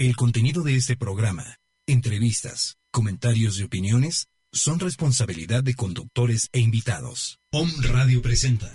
El 0.00 0.16
contenido 0.16 0.62
de 0.62 0.76
este 0.76 0.96
programa, 0.96 1.58
entrevistas, 1.86 2.78
comentarios 2.90 3.60
y 3.60 3.64
opiniones 3.64 4.28
son 4.50 4.80
responsabilidad 4.80 5.62
de 5.62 5.74
conductores 5.74 6.48
e 6.52 6.60
invitados. 6.60 7.38
POM 7.50 7.70
Radio 7.82 8.22
presenta 8.22 8.72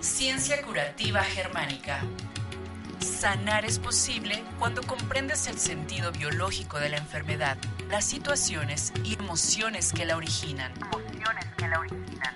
Ciencia 0.00 0.60
curativa 0.62 1.22
germánica. 1.22 2.04
Sanar 2.98 3.64
es 3.64 3.78
posible 3.78 4.42
cuando 4.58 4.82
comprendes 4.82 5.46
el 5.46 5.56
sentido 5.56 6.10
biológico 6.10 6.80
de 6.80 6.88
la 6.88 6.96
enfermedad, 6.96 7.56
las 7.88 8.04
situaciones 8.04 8.92
y 9.04 9.14
emociones 9.14 9.92
que 9.92 10.06
la 10.06 10.16
originan. 10.16 10.72
Emociones 10.92 11.46
que 11.56 11.68
la 11.68 11.78
originan. 11.78 12.34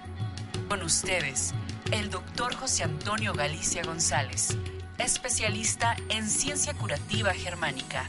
Con 0.69 0.81
ustedes, 0.83 1.55
el 1.91 2.09
doctor 2.09 2.55
José 2.55 2.85
Antonio 2.85 3.33
Galicia 3.33 3.83
González, 3.83 4.57
especialista 5.03 5.97
en 6.09 6.29
ciencia 6.29 6.75
curativa 6.75 7.33
germánica. 7.33 8.09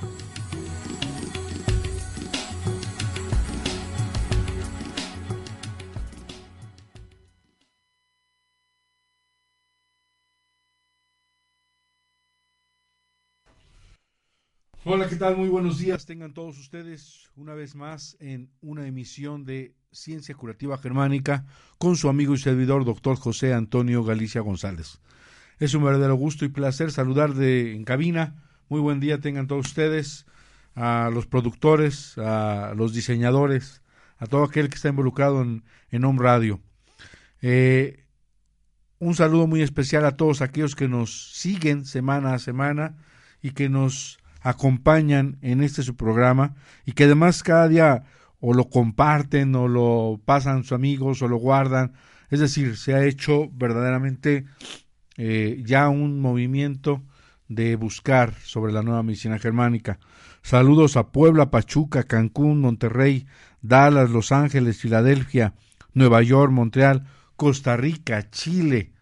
Hola, 14.84 15.08
¿qué 15.08 15.16
tal? 15.16 15.38
Muy 15.38 15.48
buenos 15.48 15.78
días. 15.78 16.06
Tengan 16.08 16.34
todos 16.34 16.58
ustedes 16.58 17.30
una 17.36 17.54
vez 17.54 17.76
más 17.76 18.18
en 18.20 18.50
una 18.62 18.88
emisión 18.88 19.46
de 19.46 19.76
Ciencia 19.92 20.34
Curativa 20.34 20.78
Germánica 20.78 21.46
con 21.78 21.96
su 21.96 22.10
amigo 22.10 22.34
y 22.34 22.40
servidor, 22.40 22.84
doctor 22.84 23.16
José 23.16 23.54
Antonio 23.54 24.04
Galicia 24.04 24.42
González. 24.42 25.00
Es 25.62 25.76
un 25.76 25.84
verdadero 25.84 26.16
gusto 26.16 26.44
y 26.44 26.50
placer 26.50 26.92
saludar 26.92 27.36
de, 27.36 27.76
en 27.76 27.84
cabina. 27.84 28.34
Muy 28.68 28.82
buen 28.82 29.00
día 29.00 29.20
tengan 29.20 29.46
todos 29.46 29.68
ustedes, 29.68 30.26
a 30.74 31.12
los 31.14 31.28
productores, 31.28 32.18
a 32.18 32.74
los 32.76 32.96
diseñadores, 32.96 33.84
a 34.18 34.26
todo 34.26 34.44
aquel 34.44 34.70
que 34.70 34.76
está 34.78 34.90
involucrado 34.90 35.44
en, 35.44 35.64
en 35.92 36.04
Home 36.04 36.18
Radio. 36.20 36.62
Eh, 37.44 38.06
un 38.98 39.14
saludo 39.14 39.46
muy 39.46 39.62
especial 39.62 40.04
a 40.06 40.18
todos 40.18 40.42
aquellos 40.42 40.76
que 40.76 40.88
nos 40.88 41.32
siguen 41.32 41.86
semana 41.86 42.34
a 42.34 42.40
semana 42.40 42.98
y 43.40 43.52
que 43.52 43.70
nos 43.70 44.18
acompañan 44.42 45.38
en 45.44 45.62
este 45.62 45.84
su 45.84 45.96
programa 45.96 46.56
y 46.88 46.94
que 46.94 47.04
además 47.04 47.44
cada 47.44 47.68
día 47.68 48.06
o 48.40 48.56
lo 48.56 48.68
comparten 48.68 49.54
o 49.54 49.68
lo 49.68 50.20
pasan 50.26 50.64
sus 50.64 50.72
amigos 50.72 51.22
o 51.22 51.28
lo 51.28 51.38
guardan. 51.38 51.94
Es 52.32 52.40
decir, 52.40 52.78
se 52.78 52.96
ha 52.96 53.06
hecho 53.06 53.48
verdaderamente 53.54 54.48
eh, 55.18 55.62
ya 55.66 55.90
un 55.90 56.20
movimiento 56.20 57.02
de 57.48 57.76
buscar 57.76 58.34
sobre 58.36 58.72
la 58.72 58.82
nueva 58.82 59.04
medicina 59.04 59.38
germánica. 59.38 60.00
Saludos 60.42 60.96
a 60.96 61.12
Puebla, 61.12 61.52
Pachuca, 61.52 62.04
Cancún, 62.04 62.62
Monterrey, 62.62 63.28
Dallas, 63.62 64.10
Los 64.10 64.32
Ángeles, 64.32 64.80
Filadelfia, 64.80 65.54
Nueva 65.94 66.22
York, 66.22 66.52
Montreal, 66.52 67.08
Costa 67.36 67.76
Rica, 67.76 68.30
Chile, 68.30 68.94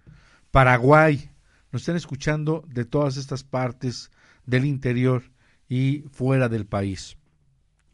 Paraguay. 0.51 1.29
Nos 1.71 1.83
están 1.83 1.95
escuchando 1.95 2.65
de 2.67 2.85
todas 2.85 3.17
estas 3.17 3.43
partes 3.43 4.09
del 4.45 4.65
interior 4.65 5.23
y 5.67 6.05
fuera 6.11 6.49
del 6.49 6.65
país. 6.65 7.17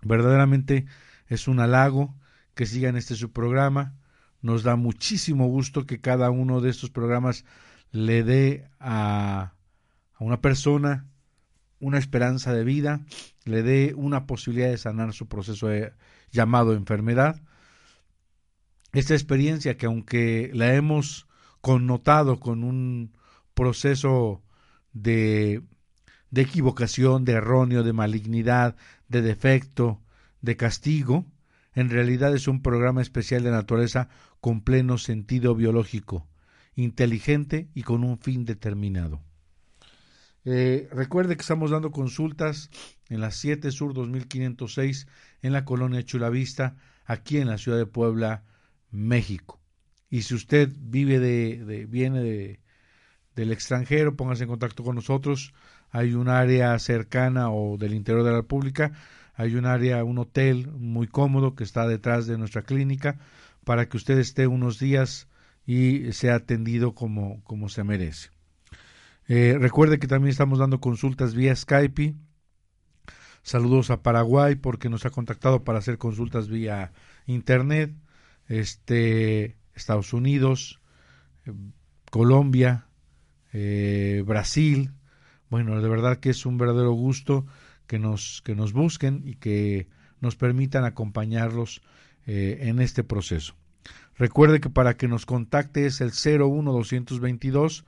Verdaderamente 0.01 0.85
es 1.27 1.47
un 1.47 1.59
halago 1.59 2.15
que 2.53 2.65
sigan 2.65 2.95
este 2.95 3.15
su 3.15 3.31
programa. 3.31 3.93
Nos 4.41 4.63
da 4.63 4.77
muchísimo 4.77 5.47
gusto 5.47 5.85
que 5.85 5.99
cada 5.99 6.29
uno 6.29 6.61
de 6.61 6.69
estos 6.69 6.89
programas 6.89 7.43
le 7.95 8.23
dé 8.23 8.67
a, 8.79 9.53
a 10.13 10.23
una 10.23 10.41
persona 10.41 11.07
una 11.79 11.97
esperanza 11.97 12.53
de 12.53 12.63
vida, 12.63 13.01
le 13.43 13.61
dé 13.61 13.93
una 13.95 14.25
posibilidad 14.25 14.69
de 14.69 14.77
sanar 14.77 15.13
su 15.13 15.27
proceso 15.27 15.67
de, 15.67 15.93
llamado 16.31 16.73
enfermedad. 16.73 17.41
Esta 18.93 19.13
experiencia 19.13 19.77
que 19.77 19.85
aunque 19.85 20.49
la 20.53 20.73
hemos 20.73 21.27
connotado 21.61 22.39
con 22.39 22.63
un 22.63 23.11
proceso 23.53 24.41
de 24.93 25.61
de 26.35 26.41
equivocación, 26.41 27.23
de 27.23 27.31
erróneo, 27.31 27.81
de 27.83 27.93
malignidad, 27.93 28.75
de 29.07 29.21
defecto, 29.21 30.01
de 30.41 30.57
castigo, 30.57 31.25
en 31.73 31.89
realidad 31.89 32.35
es 32.35 32.49
un 32.49 32.61
programa 32.61 33.01
especial 33.01 33.43
de 33.43 33.51
naturaleza 33.51 34.09
con 34.41 34.59
pleno 34.59 34.97
sentido 34.97 35.55
biológico, 35.55 36.27
inteligente 36.75 37.69
y 37.73 37.83
con 37.83 38.03
un 38.03 38.17
fin 38.17 38.45
determinado. 38.45 39.21
Eh, 40.43 40.87
recuerde 40.91 41.35
que 41.35 41.41
estamos 41.41 41.71
dando 41.71 41.91
consultas 41.91 42.69
en 43.09 43.21
la 43.21 43.31
7 43.31 43.71
Sur 43.71 43.93
2506 43.93 45.07
en 45.41 45.53
la 45.53 45.65
colonia 45.65 46.03
Chulavista, 46.03 46.75
aquí 47.05 47.37
en 47.37 47.47
la 47.47 47.57
ciudad 47.57 47.77
de 47.77 47.87
Puebla, 47.87 48.43
México. 48.91 49.59
Y 50.09 50.21
si 50.21 50.35
usted 50.35 50.71
vive 50.77 51.19
de, 51.19 51.65
de 51.65 51.85
viene 51.85 52.21
de, 52.21 52.59
del 53.35 53.51
extranjero, 53.51 54.15
póngase 54.15 54.43
en 54.43 54.49
contacto 54.49 54.83
con 54.83 54.95
nosotros 54.95 55.53
hay 55.95 56.13
un 56.13 56.27
área 56.27 56.77
cercana 56.79 57.51
o 57.51 57.77
del 57.77 57.93
interior 57.93 58.25
de 58.25 58.31
la 58.31 58.37
República, 58.37 58.91
hay 59.33 59.55
un 59.55 59.65
área, 59.65 60.03
un 60.03 60.17
hotel 60.17 60.67
muy 60.71 61.07
cómodo 61.07 61.55
que 61.55 61.63
está 61.63 61.87
detrás 61.87 62.27
de 62.27 62.37
nuestra 62.37 62.63
clínica 62.63 63.17
para 63.63 63.87
que 63.87 63.95
usted 63.95 64.17
esté 64.17 64.45
unos 64.45 64.77
días 64.77 65.29
y 65.65 66.11
sea 66.13 66.35
atendido 66.35 66.93
como, 66.93 67.43
como 67.43 67.69
se 67.69 67.83
merece. 67.83 68.29
Eh, 69.27 69.57
recuerde 69.59 69.97
que 69.97 70.07
también 70.07 70.31
estamos 70.31 70.59
dando 70.59 70.79
consultas 70.79 71.33
vía 71.33 71.55
Skype. 71.55 72.15
Saludos 73.41 73.89
a 73.89 74.01
Paraguay 74.03 74.55
porque 74.55 74.89
nos 74.89 75.05
ha 75.05 75.09
contactado 75.09 75.63
para 75.63 75.79
hacer 75.79 75.97
consultas 75.97 76.47
vía 76.47 76.91
internet. 77.25 77.93
Este, 78.47 79.57
Estados 79.73 80.13
Unidos, 80.13 80.79
eh, 81.45 81.53
Colombia, 82.11 82.87
eh, 83.51 84.23
Brasil, 84.25 84.91
bueno, 85.49 85.81
de 85.81 85.89
verdad 85.89 86.17
que 86.17 86.29
es 86.29 86.45
un 86.45 86.57
verdadero 86.57 86.91
gusto 86.91 87.45
que 87.87 87.97
nos, 87.97 88.41
que 88.43 88.55
nos 88.55 88.73
busquen 88.73 89.23
y 89.25 89.35
que 89.35 89.87
nos 90.21 90.35
permitan 90.35 90.85
acompañarlos 90.85 91.81
en 92.27 92.79
este 92.81 93.03
proceso. 93.03 93.55
Recuerde 94.17 94.61
que 94.61 94.69
para 94.69 94.95
que 94.95 95.07
nos 95.07 95.25
contacte 95.25 95.85
es 95.85 96.01
el 96.01 96.11
01222 96.11 97.85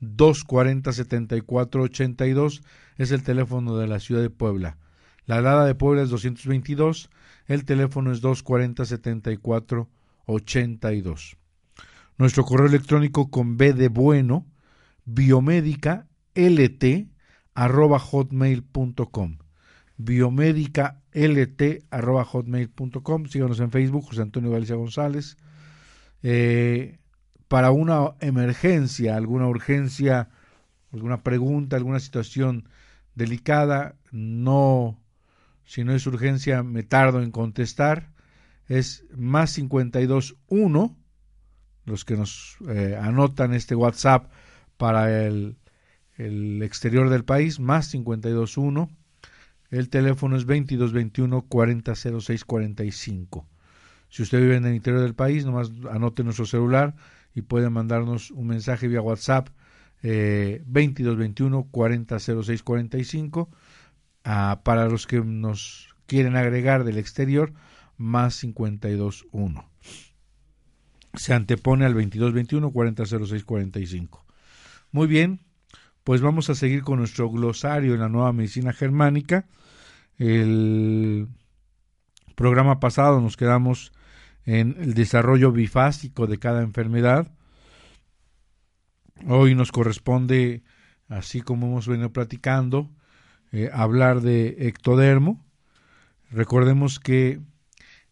240 0.00 0.92
7482 0.92 2.62
es 2.98 3.12
el 3.12 3.22
teléfono 3.22 3.76
de 3.76 3.86
la 3.86 4.00
ciudad 4.00 4.22
de 4.22 4.30
Puebla. 4.30 4.78
La 5.26 5.36
alada 5.36 5.66
de 5.66 5.74
Puebla 5.74 6.02
es 6.02 6.08
222, 6.10 7.10
el 7.46 7.64
teléfono 7.64 8.12
es 8.12 8.20
240 8.20 8.84
7482. 8.84 11.36
Nuestro 12.18 12.44
correo 12.44 12.66
electrónico 12.66 13.30
con 13.30 13.56
B 13.56 13.72
de 13.72 13.88
bueno, 13.88 14.44
biomédica 15.04 16.06
lt 16.34 17.08
arroba 17.54 17.98
hotmail.com 17.98 19.38
biomédica 19.98 21.00
lt 21.12 21.84
arroba 21.90 22.24
hotmail.com 22.24 23.26
síganos 23.26 23.60
en 23.60 23.70
Facebook 23.70 24.06
José 24.06 24.22
Antonio 24.22 24.50
Galicia 24.50 24.76
González 24.76 25.36
eh, 26.22 26.98
para 27.48 27.70
una 27.70 28.14
emergencia 28.20 29.16
alguna 29.16 29.46
urgencia 29.46 30.30
alguna 30.92 31.22
pregunta 31.22 31.76
alguna 31.76 32.00
situación 32.00 32.68
delicada 33.14 33.96
no 34.10 35.00
si 35.64 35.84
no 35.84 35.94
es 35.94 36.06
urgencia 36.06 36.62
me 36.62 36.82
tardo 36.82 37.22
en 37.22 37.30
contestar 37.30 38.10
es 38.68 39.04
más 39.16 39.50
52 39.50 40.36
1 40.48 40.96
los 41.84 42.04
que 42.04 42.16
nos 42.16 42.56
eh, 42.68 42.98
anotan 43.00 43.54
este 43.54 43.74
WhatsApp 43.74 44.30
para 44.76 45.24
el 45.24 45.56
el 46.16 46.62
exterior 46.62 47.10
del 47.10 47.24
país, 47.24 47.60
más 47.60 47.90
521. 47.90 48.88
El 49.70 49.88
teléfono 49.88 50.36
es 50.36 50.46
2221 50.46 51.42
400645. 51.42 53.46
Si 54.08 54.22
usted 54.22 54.40
vive 54.40 54.56
en 54.56 54.64
el 54.64 54.74
interior 54.74 55.02
del 55.02 55.14
país, 55.14 55.44
nomás 55.44 55.70
anote 55.90 56.24
nuestro 56.24 56.46
celular 56.46 56.94
y 57.34 57.42
puede 57.42 57.70
mandarnos 57.70 58.30
un 58.30 58.48
mensaje 58.48 58.88
vía 58.88 59.00
WhatsApp 59.00 59.48
eh, 60.02 60.62
2221 60.66 61.68
400645 61.70 62.64
45 62.64 63.50
para 64.62 64.88
los 64.88 65.06
que 65.06 65.20
nos 65.20 65.94
quieren 66.06 66.36
agregar 66.36 66.84
del 66.84 66.98
exterior 66.98 67.52
más 67.96 68.40
521 68.40 69.70
se 71.14 71.32
antepone 71.32 71.86
al 71.86 71.94
2221 71.94 72.70
400645 72.72 73.46
45 73.46 74.26
muy 74.92 75.06
bien 75.06 75.40
pues 76.06 76.20
vamos 76.20 76.48
a 76.50 76.54
seguir 76.54 76.82
con 76.82 77.00
nuestro 77.00 77.28
glosario 77.28 77.94
en 77.94 77.98
la 77.98 78.08
nueva 78.08 78.32
medicina 78.32 78.72
germánica. 78.72 79.48
El 80.18 81.26
programa 82.36 82.78
pasado 82.78 83.20
nos 83.20 83.36
quedamos 83.36 83.92
en 84.46 84.76
el 84.78 84.94
desarrollo 84.94 85.52
bifásico 85.52 86.26
de 86.26 86.38
cada 86.38 86.62
enfermedad 86.62 87.30
Hoy 89.24 89.54
nos 89.54 89.72
corresponde, 89.72 90.62
así 91.08 91.40
como 91.40 91.66
hemos 91.66 91.88
venido 91.88 92.12
platicando, 92.12 92.90
eh, 93.50 93.70
hablar 93.72 94.20
de 94.20 94.68
ectodermo. 94.68 95.44
Recordemos 96.30 97.00
que 97.00 97.40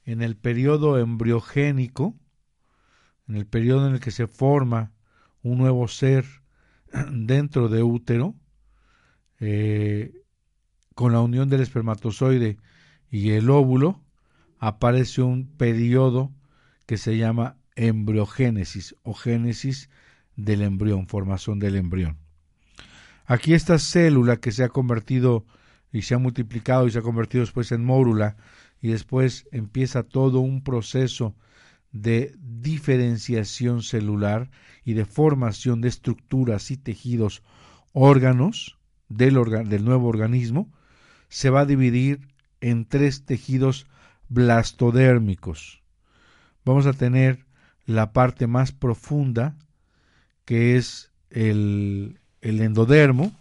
en 0.05 0.23
el 0.23 0.37
periodo 0.37 0.99
embriogénico, 0.99 2.17
en 3.29 3.37
el 3.37 3.47
periodo 3.47 3.87
en 3.89 3.95
el 3.95 4.01
que 4.01 4.11
se 4.11 4.27
forma 4.27 4.93
un 5.43 5.59
nuevo 5.59 5.87
ser 5.89 6.25
dentro 7.13 7.69
de 7.69 7.83
útero, 7.83 8.35
eh, 9.41 10.23
con 10.95 11.13
la 11.13 11.21
unión 11.21 11.51
del 11.51 11.61
espermatozoide 11.61 12.57
y 13.11 13.33
el 13.33 13.51
óvulo, 13.51 14.03
aparece 14.67 15.21
un 15.21 15.47
periodo 15.47 16.33
que 16.87 16.97
se 16.97 17.19
llama 17.19 17.59
embriogénesis 17.77 18.97
o 19.03 19.13
génesis 19.13 19.91
del 20.37 20.63
embrión, 20.63 21.07
formación 21.07 21.59
del 21.59 21.77
embrión. 21.77 22.17
Aquí 23.27 23.53
esta 23.53 23.79
célula 23.79 24.39
que 24.39 24.53
se 24.53 24.65
ha 24.65 24.71
convertido 24.71 25.45
y 25.93 26.01
se 26.01 26.15
ha 26.15 26.19
multiplicado 26.19 26.87
y 26.87 26.91
se 26.91 26.99
ha 26.99 27.03
convertido 27.03 27.43
después 27.43 27.73
en 27.73 27.85
mórula 27.85 28.39
y 28.81 28.89
después 28.89 29.47
empieza 29.53 30.03
todo 30.03 30.41
un 30.41 30.65
proceso 30.65 31.37
de 31.93 32.35
diferenciación 32.41 33.83
celular 33.83 34.51
y 34.83 34.95
de 34.95 35.05
formación 35.05 35.83
de 35.83 35.89
estructuras 35.89 36.71
y 36.71 36.79
tejidos 36.79 37.43
órganos 37.93 38.79
del, 39.11 39.35
del 39.69 39.85
nuevo 39.85 40.09
organismo, 40.09 40.73
se 41.29 41.51
va 41.51 41.61
a 41.61 41.67
dividir 41.67 42.29
en 42.63 42.87
tres 42.87 43.27
tejidos 43.27 43.87
blastodérmicos. 44.29 45.83
Vamos 46.65 46.87
a 46.87 46.93
tener 46.93 47.45
la 47.87 48.13
parte 48.13 48.47
más 48.47 48.73
profunda, 48.73 49.55
que 50.45 50.77
es 50.77 51.11
el, 51.31 52.19
endodermo, 52.41 53.33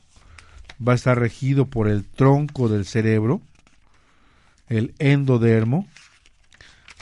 va 0.85 0.93
a 0.93 0.95
estar 0.95 1.19
regido 1.19 1.67
por 1.67 1.87
el 1.87 2.03
tronco 2.03 2.67
del 2.67 2.85
cerebro, 2.85 3.41
el 4.67 4.93
endodermo. 4.99 5.87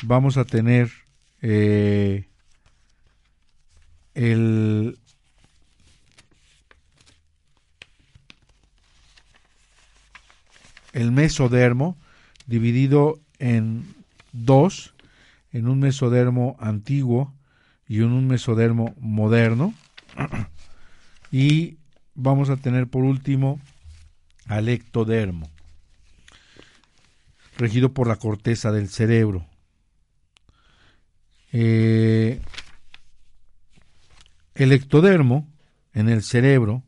Vamos 0.04 0.38
a 0.38 0.46
tener 0.46 0.92
eh, 1.42 2.28
el, 4.14 5.00
el 10.94 11.12
mesodermo 11.12 11.98
dividido 12.48 13.21
en 13.42 13.96
dos, 14.32 14.94
en 15.52 15.68
un 15.68 15.80
mesodermo 15.80 16.56
antiguo 16.60 17.34
y 17.88 17.98
en 17.98 18.12
un 18.12 18.28
mesodermo 18.28 18.96
moderno. 19.00 19.74
y 21.32 21.78
vamos 22.14 22.50
a 22.50 22.58
tener 22.58 22.88
por 22.88 23.04
último 23.04 23.60
al 24.48 24.70
ectodermo, 24.70 25.50
regido 27.58 27.94
por 27.94 28.08
la 28.08 28.18
corteza 28.18 28.72
del 28.72 28.90
cerebro. 28.90 29.46
Eh, 31.52 32.42
el 34.54 34.72
ectodermo 34.72 35.48
en 35.94 36.10
el 36.10 36.22
cerebro, 36.22 36.84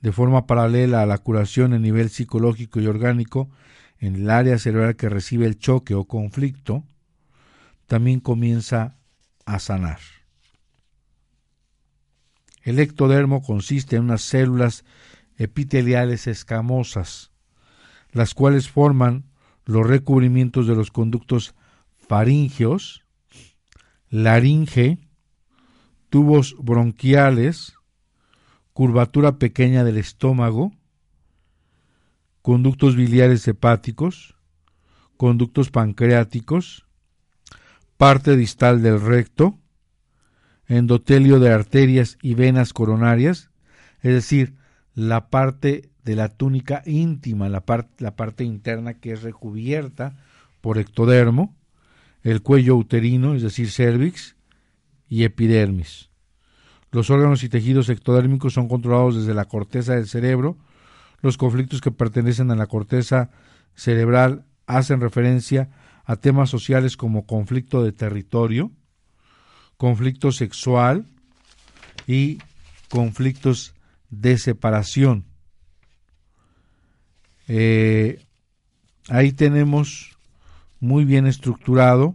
de 0.00 0.12
forma 0.12 0.46
paralela 0.46 1.02
a 1.02 1.06
la 1.06 1.18
curación 1.18 1.74
a 1.74 1.78
nivel 1.78 2.08
psicológico 2.08 2.80
y 2.80 2.86
orgánico 2.86 3.50
en 4.00 4.16
el 4.16 4.30
área 4.30 4.58
cerebral 4.58 4.96
que 4.96 5.08
recibe 5.08 5.46
el 5.46 5.58
choque 5.58 5.94
o 5.94 6.04
conflicto, 6.04 6.84
también 7.86 8.20
comienza 8.20 8.96
a 9.44 9.58
sanar. 9.58 9.98
El 12.62 12.78
ectodermo 12.78 13.42
consiste 13.42 13.96
en 13.96 14.04
unas 14.04 14.22
células 14.22 14.84
epiteliales 15.36 16.26
escamosas, 16.26 17.32
las 18.12 18.34
cuales 18.34 18.68
forman 18.68 19.24
los 19.64 19.86
recubrimientos 19.86 20.66
de 20.66 20.74
los 20.74 20.90
conductos 20.90 21.54
faringeos, 21.96 23.04
laringe, 24.10 24.98
tubos 26.10 26.56
bronquiales, 26.58 27.74
curvatura 28.72 29.38
pequeña 29.38 29.84
del 29.84 29.98
estómago, 29.98 30.72
conductos 32.48 32.96
biliares 32.96 33.46
hepáticos, 33.46 34.34
conductos 35.18 35.70
pancreáticos, 35.70 36.86
parte 37.98 38.38
distal 38.38 38.82
del 38.82 39.02
recto, 39.02 39.58
endotelio 40.66 41.40
de 41.40 41.52
arterias 41.52 42.16
y 42.22 42.32
venas 42.32 42.72
coronarias, 42.72 43.50
es 44.00 44.14
decir, 44.14 44.54
la 44.94 45.28
parte 45.28 45.90
de 46.04 46.16
la 46.16 46.30
túnica 46.30 46.82
íntima, 46.86 47.50
la, 47.50 47.62
la 47.98 48.16
parte 48.16 48.44
interna 48.44 48.94
que 48.94 49.12
es 49.12 49.20
recubierta 49.22 50.16
por 50.62 50.78
ectodermo, 50.78 51.54
el 52.22 52.40
cuello 52.40 52.76
uterino, 52.76 53.34
es 53.34 53.42
decir, 53.42 53.70
cervix, 53.70 54.36
y 55.06 55.24
epidermis. 55.24 56.08
Los 56.92 57.10
órganos 57.10 57.44
y 57.44 57.50
tejidos 57.50 57.90
ectodérmicos 57.90 58.54
son 58.54 58.68
controlados 58.68 59.16
desde 59.16 59.34
la 59.34 59.44
corteza 59.44 59.96
del 59.96 60.08
cerebro. 60.08 60.56
Los 61.20 61.36
conflictos 61.36 61.80
que 61.80 61.90
pertenecen 61.90 62.50
a 62.50 62.56
la 62.56 62.66
corteza 62.66 63.30
cerebral 63.74 64.44
hacen 64.66 65.00
referencia 65.00 65.70
a 66.04 66.16
temas 66.16 66.50
sociales 66.50 66.96
como 66.96 67.26
conflicto 67.26 67.82
de 67.82 67.92
territorio, 67.92 68.70
conflicto 69.76 70.32
sexual 70.32 71.06
y 72.06 72.38
conflictos 72.88 73.74
de 74.10 74.38
separación. 74.38 75.24
Eh, 77.46 78.24
ahí 79.08 79.32
tenemos 79.32 80.18
muy 80.80 81.04
bien 81.04 81.26
estructurado 81.26 82.14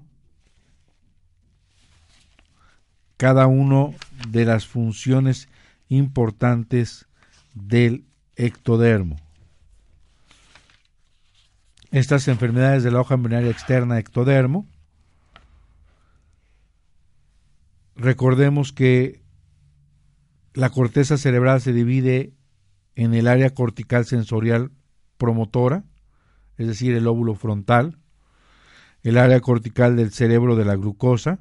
cada 3.17 3.47
uno 3.47 3.93
de 4.29 4.45
las 4.45 4.67
funciones 4.67 5.49
importantes 5.89 7.07
del 7.53 8.05
ectodermo. 8.35 9.17
Estas 11.91 12.27
enfermedades 12.27 12.83
de 12.83 12.91
la 12.91 13.01
hoja 13.01 13.15
embrionaria 13.15 13.51
externa 13.51 13.99
ectodermo 13.99 14.67
Recordemos 17.95 18.73
que 18.73 19.21
la 20.53 20.69
corteza 20.69 21.17
cerebral 21.17 21.61
se 21.61 21.73
divide 21.73 22.33
en 22.95 23.13
el 23.13 23.27
área 23.27 23.51
cortical 23.51 24.05
sensorial 24.05 24.71
promotora, 25.17 25.83
es 26.57 26.67
decir, 26.67 26.95
el 26.95 27.07
óvulo 27.07 27.35
frontal, 27.35 27.99
el 29.03 29.17
área 29.17 29.39
cortical 29.41 29.95
del 29.95 30.11
cerebro 30.11 30.55
de 30.55 30.65
la 30.65 30.75
glucosa. 30.75 31.39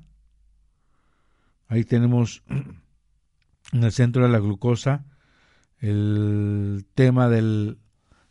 Ahí 1.68 1.84
tenemos 1.84 2.42
en 3.72 3.84
el 3.84 3.92
centro 3.92 4.24
de 4.24 4.30
la 4.30 4.38
glucosa 4.38 5.04
el 5.82 6.86
tema 6.94 7.28
del, 7.28 7.78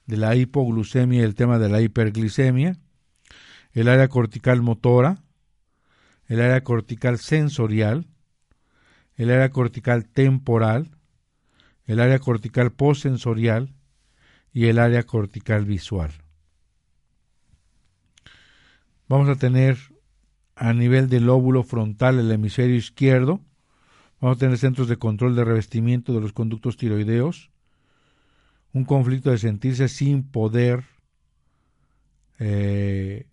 de 0.08 0.18
la 0.18 0.36
hipoglucemia 0.36 1.20
y 1.20 1.24
el 1.24 1.36
tema 1.36 1.60
de 1.60 1.68
la 1.68 1.82
hiperglicemia, 1.82 2.78
el 3.74 3.90
área 3.90 4.08
cortical 4.08 4.62
motora, 4.62 5.22
el 6.28 6.42
área 6.42 6.64
cortical 6.64 7.20
sensorial, 7.20 8.08
el 9.16 9.30
área 9.32 9.50
cortical 9.50 10.06
temporal, 10.06 10.92
el 11.86 12.00
área 12.00 12.20
cortical 12.20 12.72
postsensorial 12.72 13.74
y 14.54 14.68
el 14.68 14.80
área 14.80 15.04
cortical 15.04 15.66
visual. 15.66 16.12
Vamos 19.10 19.28
a 19.28 19.36
tener 19.36 19.78
a 20.56 20.72
nivel 20.72 21.10
del 21.10 21.26
lóbulo 21.26 21.64
frontal 21.64 22.18
el 22.18 22.32
hemisferio 22.32 22.78
izquierdo, 22.78 23.42
vamos 24.22 24.38
a 24.38 24.40
tener 24.40 24.58
centros 24.58 24.88
de 24.88 24.98
control 24.98 25.36
de 25.36 25.44
revestimiento 25.44 26.14
de 26.14 26.22
los 26.22 26.32
conductos 26.32 26.78
tiroideos, 26.78 27.50
un 28.72 28.86
conflicto 28.86 29.32
de 29.32 29.40
sentirse 29.40 29.90
sin 29.90 30.24
poder 30.24 30.86
eh, 32.40 33.28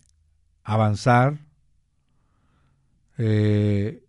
avanzar, 0.63 1.39
eh, 3.17 4.03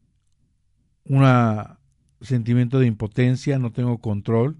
una 1.05 1.79
sentimiento 2.21 2.79
de 2.79 2.87
impotencia, 2.87 3.59
no 3.59 3.73
tengo 3.73 3.99
control. 3.99 4.57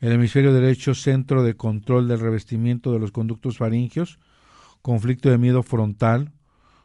El 0.00 0.12
hemisferio 0.12 0.52
derecho, 0.52 0.94
centro 0.94 1.42
de 1.42 1.54
control 1.54 2.08
del 2.08 2.20
revestimiento 2.20 2.92
de 2.92 2.98
los 2.98 3.12
conductos 3.12 3.58
faringios, 3.58 4.18
conflicto 4.82 5.30
de 5.30 5.38
miedo 5.38 5.62
frontal, 5.62 6.32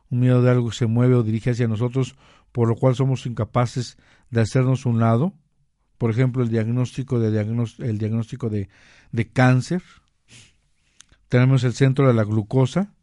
un 0.09 0.21
miedo 0.21 0.41
de 0.41 0.51
algo 0.51 0.69
que 0.69 0.75
se 0.75 0.85
mueve 0.87 1.15
o 1.15 1.23
dirige 1.23 1.51
hacia 1.51 1.67
nosotros, 1.67 2.15
por 2.51 2.67
lo 2.67 2.75
cual 2.75 2.95
somos 2.95 3.25
incapaces 3.25 3.97
de 4.29 4.41
hacernos 4.41 4.85
un 4.85 4.99
lado. 4.99 5.33
Por 5.97 6.11
ejemplo, 6.11 6.43
el 6.43 6.49
diagnóstico 6.49 7.19
de, 7.19 7.27
el 7.79 7.97
diagnóstico 7.97 8.49
de, 8.49 8.69
de 9.11 9.29
cáncer. 9.29 9.83
Tenemos 11.27 11.63
el 11.63 11.73
centro 11.73 12.07
de 12.07 12.13
la 12.13 12.23
glucosa, 12.23 12.93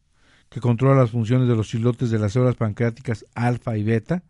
que 0.49 0.61
controla 0.61 1.01
las 1.03 1.11
funciones 1.11 1.49
de 1.49 1.57
los 1.57 1.75
islotes 1.75 2.11
de 2.11 2.19
las 2.19 2.33
células 2.33 2.57
pancreáticas 2.57 3.27
alfa 3.35 3.77
y 3.77 3.85
beta. 3.85 4.23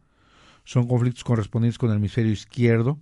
Son 0.64 0.88
conflictos 0.88 1.24
correspondientes 1.24 1.78
con 1.78 1.90
el 1.90 1.96
hemisferio 1.96 2.32
izquierdo. 2.32 2.98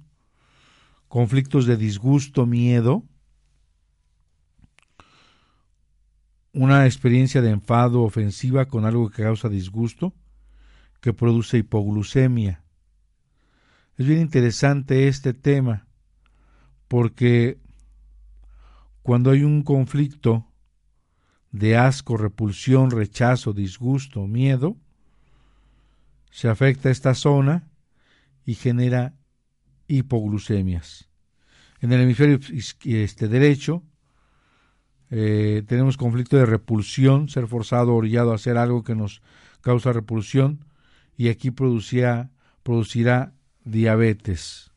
Conflictos 1.09 1.67
de 1.67 1.77
disgusto, 1.77 2.45
miedo. 2.45 3.05
Una 6.53 6.87
experiencia 6.87 7.41
de 7.41 7.51
enfado 7.51 8.03
ofensiva 8.03 8.67
con 8.67 8.85
algo 8.85 9.11
que 9.11 9.23
causa 9.23 9.49
disgusto, 9.49 10.13
que 11.05 11.13
produce 11.13 11.59
hipoglucemia. 11.59 12.65
Es 13.99 14.07
bien 14.07 14.21
interesante 14.21 15.07
este 15.07 15.35
tema, 15.35 15.87
porque 16.89 17.59
cuando 19.03 19.31
hay 19.31 19.43
un 19.43 19.65
conflicto 19.65 20.47
de 21.51 21.77
asco, 21.77 22.17
repulsión, 22.17 22.91
rechazo, 22.91 23.53
disgusto, 23.53 24.27
miedo, 24.27 24.79
se 26.31 26.49
afecta 26.49 26.89
esta 26.89 27.13
zona 27.13 27.69
y 28.47 28.55
genera 28.55 29.15
hipoglucemias. 29.89 31.11
En 31.83 31.93
el 31.93 32.01
hemisferio 32.01 32.41
este, 32.85 33.29
derecho 33.29 33.83
eh, 35.11 35.65
tenemos 35.67 35.99
conflicto 35.99 36.39
de 36.39 36.47
repulsión, 36.47 37.29
ser 37.29 37.47
forzado 37.47 37.95
orillado 37.95 38.33
a 38.33 38.37
hacer 38.37 38.57
algo 38.57 38.85
que 38.85 38.95
nos 38.95 39.21
causa 39.61 39.93
repulsión 39.93 40.65
y 41.17 41.29
aquí 41.29 41.51
producirá 41.51 43.33
diabetes. 43.65 44.71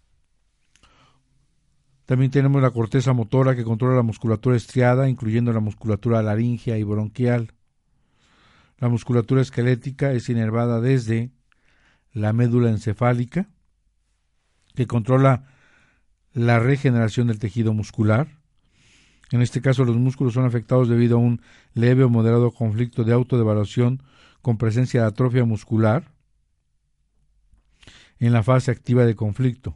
También 2.05 2.31
tenemos 2.31 2.61
la 2.61 2.71
corteza 2.71 3.11
motora 3.11 3.55
que 3.55 3.65
controla 3.65 3.97
la 3.97 4.03
musculatura 4.03 4.55
estriada, 4.55 5.09
incluyendo 5.09 5.51
la 5.51 5.59
musculatura 5.59 6.21
laringea 6.21 6.77
y 6.77 6.83
bronquial. 6.83 7.51
La 8.77 8.87
musculatura 8.87 9.41
esquelética 9.41 10.13
es 10.13 10.29
inervada 10.29 10.79
desde 10.79 11.31
la 12.13 12.31
médula 12.31 12.69
encefálica, 12.69 13.49
que 14.73 14.87
controla 14.87 15.47
la 16.33 16.59
regeneración 16.59 17.27
del 17.27 17.39
tejido 17.39 17.73
muscular. 17.73 18.27
En 19.31 19.41
este 19.41 19.61
caso, 19.61 19.83
los 19.83 19.97
músculos 19.97 20.33
son 20.33 20.45
afectados 20.45 20.87
debido 20.87 21.17
a 21.17 21.19
un 21.19 21.41
leve 21.73 22.05
o 22.05 22.09
moderado 22.09 22.51
conflicto 22.51 23.03
de 23.03 23.11
autodevaluación 23.11 24.01
con 24.41 24.57
presencia 24.57 25.01
de 25.01 25.07
atrofia 25.07 25.43
muscular 25.43 26.16
en 28.19 28.33
la 28.33 28.43
fase 28.43 28.71
activa 28.71 29.05
de 29.05 29.15
conflicto 29.15 29.75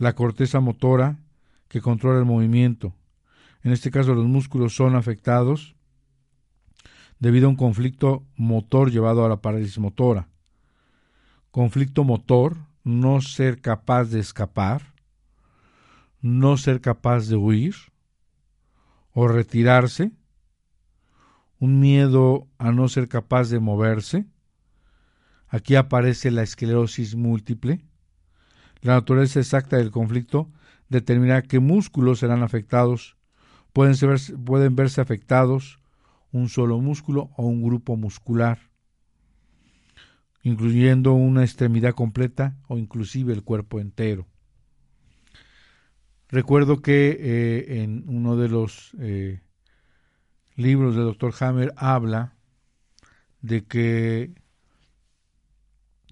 la 0.00 0.14
corteza 0.14 0.60
motora 0.60 1.18
que 1.68 1.82
controla 1.82 2.18
el 2.18 2.24
movimiento. 2.24 2.94
En 3.62 3.70
este 3.70 3.90
caso 3.90 4.14
los 4.14 4.24
músculos 4.24 4.74
son 4.74 4.96
afectados 4.96 5.76
debido 7.18 7.46
a 7.46 7.50
un 7.50 7.56
conflicto 7.56 8.24
motor 8.34 8.90
llevado 8.90 9.26
a 9.26 9.28
la 9.28 9.42
parálisis 9.42 9.78
motora. 9.78 10.28
Conflicto 11.50 12.02
motor, 12.02 12.56
no 12.82 13.20
ser 13.20 13.60
capaz 13.60 14.04
de 14.04 14.20
escapar, 14.20 14.94
no 16.22 16.56
ser 16.56 16.80
capaz 16.80 17.28
de 17.28 17.36
huir 17.36 17.74
o 19.12 19.28
retirarse, 19.28 20.12
un 21.58 21.78
miedo 21.78 22.48
a 22.56 22.72
no 22.72 22.88
ser 22.88 23.06
capaz 23.06 23.50
de 23.50 23.60
moverse. 23.60 24.24
Aquí 25.50 25.74
aparece 25.74 26.30
la 26.30 26.42
esclerosis 26.42 27.16
múltiple, 27.16 27.80
la 28.82 28.94
naturaleza 28.94 29.40
exacta 29.40 29.76
del 29.76 29.90
conflicto 29.90 30.50
determina 30.88 31.42
qué 31.42 31.60
músculos 31.60 32.20
serán 32.20 32.42
afectados. 32.42 33.16
Pueden, 33.72 33.94
pueden 34.44 34.74
verse 34.74 35.00
afectados 35.00 35.78
un 36.32 36.48
solo 36.48 36.78
músculo 36.80 37.30
o 37.36 37.46
un 37.46 37.62
grupo 37.62 37.96
muscular, 37.96 38.58
incluyendo 40.42 41.12
una 41.12 41.42
extremidad 41.42 41.94
completa 41.94 42.56
o 42.68 42.78
inclusive 42.78 43.32
el 43.32 43.42
cuerpo 43.42 43.80
entero. 43.80 44.26
Recuerdo 46.28 46.80
que 46.80 47.18
eh, 47.20 47.82
en 47.82 48.04
uno 48.06 48.36
de 48.36 48.48
los 48.48 48.92
eh, 49.00 49.40
libros 50.54 50.94
del 50.94 51.04
doctor 51.04 51.34
Hammer 51.40 51.72
habla 51.76 52.36
de 53.42 53.64
que 53.64 54.32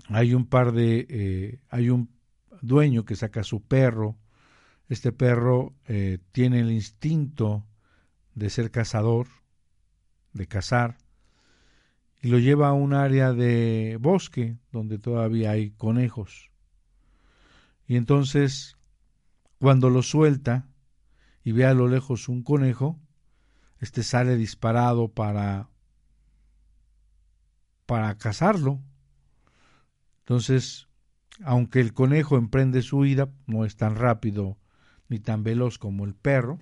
hay 0.08 0.34
un 0.34 0.46
par 0.46 0.72
de 0.72 1.06
eh, 1.08 1.60
hay 1.68 1.90
un 1.90 2.10
dueño 2.62 3.04
que 3.04 3.16
saca 3.16 3.42
su 3.42 3.62
perro. 3.62 4.16
Este 4.88 5.12
perro 5.12 5.74
eh, 5.86 6.18
tiene 6.32 6.60
el 6.60 6.70
instinto 6.70 7.66
de 8.34 8.50
ser 8.50 8.70
cazador, 8.70 9.26
de 10.32 10.46
cazar, 10.46 10.96
y 12.22 12.28
lo 12.28 12.38
lleva 12.38 12.68
a 12.68 12.72
un 12.72 12.94
área 12.94 13.32
de 13.32 13.98
bosque 14.00 14.56
donde 14.72 14.98
todavía 14.98 15.50
hay 15.50 15.72
conejos. 15.72 16.50
Y 17.86 17.96
entonces, 17.96 18.76
cuando 19.58 19.90
lo 19.90 20.02
suelta 20.02 20.68
y 21.44 21.52
ve 21.52 21.66
a 21.66 21.74
lo 21.74 21.86
lejos 21.86 22.28
un 22.28 22.42
conejo, 22.42 22.98
este 23.80 24.02
sale 24.02 24.36
disparado 24.36 25.08
para 25.08 25.68
para 27.86 28.16
cazarlo. 28.18 28.82
Entonces, 30.28 30.88
aunque 31.42 31.80
el 31.80 31.94
conejo 31.94 32.36
emprende 32.36 32.82
su 32.82 32.98
huida, 32.98 33.30
no 33.46 33.64
es 33.64 33.76
tan 33.76 33.96
rápido 33.96 34.58
ni 35.08 35.20
tan 35.20 35.42
veloz 35.42 35.78
como 35.78 36.04
el 36.04 36.14
perro. 36.14 36.58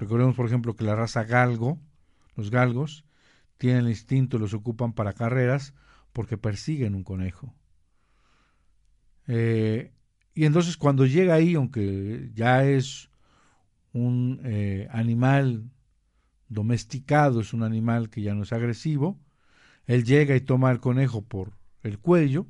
Recordemos, 0.00 0.34
por 0.34 0.46
ejemplo, 0.46 0.74
que 0.74 0.82
la 0.82 0.96
raza 0.96 1.22
galgo, 1.22 1.78
los 2.34 2.50
galgos, 2.50 3.04
tienen 3.56 3.84
el 3.84 3.90
instinto 3.90 4.36
y 4.36 4.40
los 4.40 4.52
ocupan 4.52 4.94
para 4.94 5.12
carreras 5.12 5.74
porque 6.12 6.38
persiguen 6.38 6.96
un 6.96 7.04
conejo. 7.04 7.54
Eh, 9.28 9.92
y 10.34 10.44
entonces 10.44 10.76
cuando 10.76 11.06
llega 11.06 11.34
ahí, 11.34 11.54
aunque 11.54 12.32
ya 12.34 12.64
es 12.64 13.12
un 13.92 14.40
eh, 14.42 14.88
animal 14.90 15.70
domesticado, 16.48 17.42
es 17.42 17.52
un 17.52 17.62
animal 17.62 18.10
que 18.10 18.22
ya 18.22 18.34
no 18.34 18.42
es 18.42 18.52
agresivo, 18.52 19.20
él 19.86 20.02
llega 20.02 20.34
y 20.34 20.40
toma 20.40 20.70
al 20.70 20.80
conejo 20.80 21.22
por 21.22 21.59
el 21.82 21.98
cuello, 21.98 22.46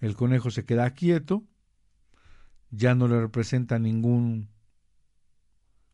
el 0.00 0.16
conejo 0.16 0.50
se 0.50 0.64
queda 0.64 0.90
quieto, 0.90 1.44
ya 2.70 2.94
no 2.94 3.06
le 3.06 3.20
representa 3.20 3.78
ningún 3.78 4.48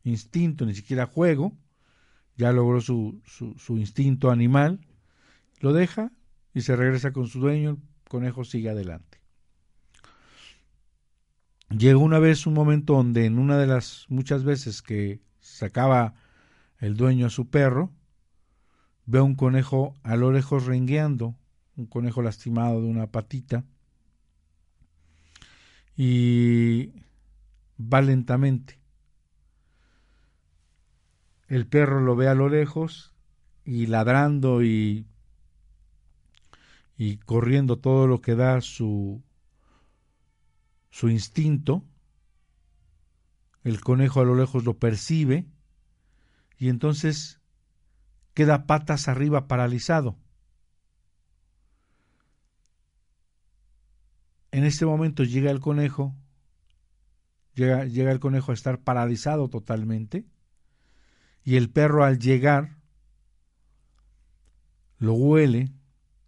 instinto, 0.03 0.65
ni 0.65 0.73
siquiera 0.73 1.05
juego, 1.05 1.57
ya 2.35 2.51
logró 2.51 2.81
su, 2.81 3.21
su, 3.25 3.77
instinto 3.77 4.31
animal, 4.31 4.79
lo 5.59 5.73
deja 5.73 6.11
y 6.53 6.61
se 6.61 6.75
regresa 6.75 7.11
con 7.11 7.27
su 7.27 7.39
dueño, 7.39 7.71
el 7.71 8.09
conejo 8.09 8.45
sigue 8.45 8.69
adelante. 8.69 9.19
Llegó 11.69 11.99
una 11.99 12.17
vez 12.17 12.47
un 12.47 12.53
momento 12.53 12.93
donde 12.93 13.25
en 13.25 13.37
una 13.37 13.57
de 13.57 13.67
las 13.67 14.05
muchas 14.09 14.43
veces 14.43 14.81
que 14.81 15.21
sacaba 15.39 16.15
el 16.79 16.95
dueño 16.95 17.27
a 17.27 17.29
su 17.29 17.49
perro, 17.49 17.91
ve 19.05 19.21
un 19.21 19.35
conejo 19.35 19.93
a 20.01 20.15
lo 20.15 20.31
lejos 20.31 20.65
rengueando, 20.65 21.35
un 21.79 21.85
conejo 21.85 22.21
lastimado 22.21 22.81
de 22.81 22.87
una 22.87 23.07
patita, 23.07 23.63
y 25.95 26.91
va 27.79 28.01
lentamente. 28.01 28.79
El 31.47 31.67
perro 31.67 32.01
lo 32.01 32.15
ve 32.15 32.27
a 32.27 32.35
lo 32.35 32.49
lejos 32.49 33.15
y 33.63 33.87
ladrando 33.87 34.61
y, 34.61 35.07
y 36.97 37.17
corriendo 37.17 37.79
todo 37.79 38.07
lo 38.07 38.21
que 38.21 38.35
da 38.35 38.59
su, 38.61 39.23
su 40.89 41.09
instinto. 41.09 41.85
El 43.63 43.81
conejo 43.81 44.19
a 44.21 44.25
lo 44.25 44.35
lejos 44.35 44.65
lo 44.65 44.77
percibe 44.77 45.47
y 46.57 46.69
entonces 46.69 47.39
queda 48.33 48.67
patas 48.67 49.07
arriba 49.07 49.47
paralizado. 49.47 50.17
En 54.51 54.63
este 54.63 54.85
momento 54.85 55.23
llega 55.23 55.51
el 55.51 55.59
conejo, 55.59 56.15
llega, 57.53 57.83
el 57.83 58.19
conejo 58.19 58.51
a 58.51 58.55
estar 58.55 58.81
paralizado 58.81 59.47
totalmente, 59.49 60.25
y 61.43 61.55
el 61.55 61.69
perro 61.69 62.03
al 62.03 62.19
llegar 62.19 62.77
lo 64.97 65.13
huele, 65.13 65.71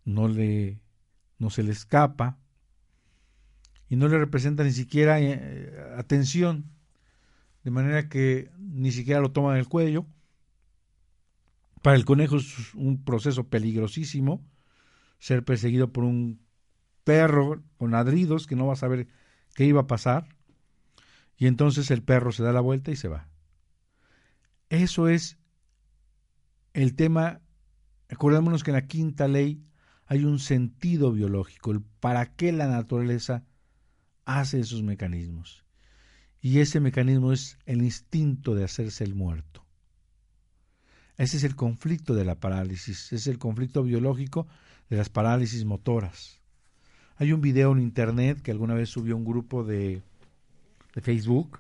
no, 0.06 0.28
le, 0.28 0.80
no 1.40 1.50
se 1.50 1.64
le 1.64 1.72
escapa, 1.72 2.38
y 3.90 3.96
no 3.96 4.08
le 4.08 4.18
representa 4.18 4.64
ni 4.64 4.72
siquiera 4.72 5.20
eh, 5.20 5.74
atención, 5.98 6.72
de 7.64 7.72
manera 7.72 8.08
que 8.08 8.52
ni 8.58 8.92
siquiera 8.92 9.20
lo 9.20 9.32
toma 9.32 9.56
del 9.56 9.68
cuello. 9.68 10.06
Para 11.82 11.98
el 11.98 12.06
conejo 12.06 12.38
es 12.38 12.74
un 12.76 13.04
proceso 13.04 13.48
peligrosísimo 13.50 14.46
ser 15.20 15.44
perseguido 15.44 15.92
por 15.92 16.04
un 16.04 16.40
perro 17.04 17.64
con 17.78 17.92
ladridos 17.92 18.48
que 18.48 18.56
no 18.56 18.68
va 18.68 18.74
a 18.74 18.78
saber 18.78 19.08
qué 19.56 19.66
iba 19.66 19.82
a 19.82 19.88
pasar. 19.88 20.28
Y 21.38 21.48
entonces 21.48 21.92
el 21.92 22.04
perro 22.04 22.32
se 22.32 22.44
da 22.44 22.52
la 22.52 22.62
vuelta 22.62 22.92
y 22.92 22.96
se 22.96 23.08
va. 23.08 23.28
Eso 24.70 25.08
es 25.08 25.38
el 26.74 26.96
tema. 26.96 27.42
Acordémonos 28.10 28.64
que 28.64 28.72
en 28.72 28.76
la 28.76 28.88
quinta 28.88 29.28
ley 29.28 29.64
hay 30.06 30.26
un 30.26 30.40
sentido 30.40 31.12
biológico, 31.12 31.72
el 31.72 31.82
para 31.82 32.36
qué 32.36 32.52
la 32.52 32.68
naturaleza 32.68 33.46
hace 34.26 34.60
esos 34.60 34.84
mecanismos. 34.84 35.66
Y 36.42 36.60
ese 36.60 36.80
mecanismo 36.80 37.32
es 37.32 37.58
el 37.66 37.82
instinto 37.82 38.56
de 38.56 38.64
hacerse 38.64 39.04
el 39.04 39.16
muerto. 39.16 39.66
Ese 41.18 41.38
es 41.38 41.44
el 41.44 41.56
conflicto 41.56 42.14
de 42.16 42.26
la 42.26 42.40
parálisis, 42.40 43.14
es 43.14 43.28
el 43.28 43.38
conflicto 43.38 43.84
biológico 43.84 44.48
de 44.90 44.98
las 44.98 45.10
parálisis 45.10 45.66
motoras. 45.66 46.41
Hay 47.22 47.34
un 47.34 47.42
video 47.42 47.72
en 47.72 47.82
internet 47.82 48.42
que 48.42 48.50
alguna 48.50 48.74
vez 48.74 48.90
subió 48.90 49.16
un 49.16 49.24
grupo 49.24 49.64
de, 49.64 50.02
de 50.96 51.02
Facebook 51.02 51.60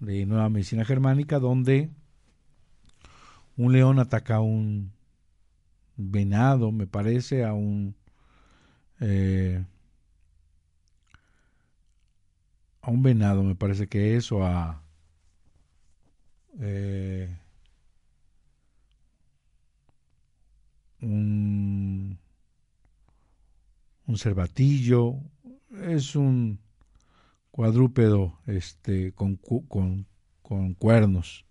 de 0.00 0.24
Nueva 0.24 0.48
Medicina 0.48 0.86
Germánica 0.86 1.38
donde 1.38 1.90
un 3.58 3.74
león 3.74 3.98
ataca 3.98 4.36
a 4.36 4.40
un 4.40 4.90
venado, 5.98 6.72
me 6.72 6.86
parece, 6.86 7.44
a 7.44 7.52
un 7.52 7.94
eh, 9.00 9.62
a 12.80 12.90
un 12.90 13.02
venado, 13.02 13.42
me 13.42 13.54
parece 13.54 13.86
que 13.86 14.16
es, 14.16 14.32
o 14.32 14.46
a 14.46 14.82
eh, 16.58 17.36
un 24.08 24.16
cervatillo, 24.16 25.20
es 25.84 26.16
un 26.16 26.60
cuadrúpedo 27.50 28.40
este, 28.46 29.12
con, 29.12 29.36
con, 29.36 30.06
con 30.42 30.74
cuernos. 30.74 31.44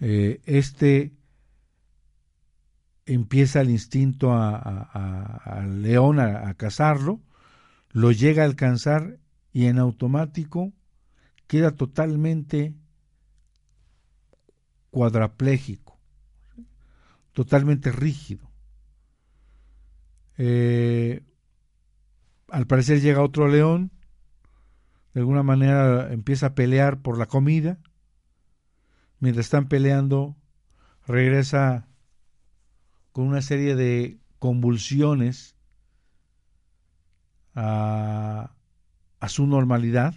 Eh, 0.00 0.40
este 0.44 1.12
empieza 3.06 3.60
el 3.60 3.70
instinto 3.70 4.34
al 4.34 5.80
león 5.80 6.18
a, 6.18 6.48
a, 6.48 6.54
cazarlo, 6.54 7.20
lo 7.92 8.10
llega 8.10 8.42
a 8.42 8.46
alcanzar 8.46 9.20
y 9.52 9.66
en 9.66 9.78
automático 9.78 10.72
queda 11.46 11.70
totalmente 11.70 12.74
cuadraplégico, 14.90 16.00
totalmente 17.32 17.92
rígido. 17.92 18.50
Eh, 20.36 21.22
al 22.48 22.66
parecer 22.66 23.00
llega 23.00 23.22
otro 23.22 23.48
león, 23.48 23.92
de 25.14 25.20
alguna 25.20 25.42
manera 25.42 26.12
empieza 26.12 26.46
a 26.46 26.54
pelear 26.54 27.00
por 27.00 27.18
la 27.18 27.26
comida, 27.26 27.78
mientras 29.18 29.46
están 29.46 29.68
peleando 29.68 30.36
regresa 31.06 31.88
con 33.12 33.26
una 33.26 33.40
serie 33.40 33.76
de 33.76 34.18
convulsiones 34.38 35.56
a, 37.54 38.52
a 39.20 39.28
su 39.28 39.46
normalidad 39.46 40.14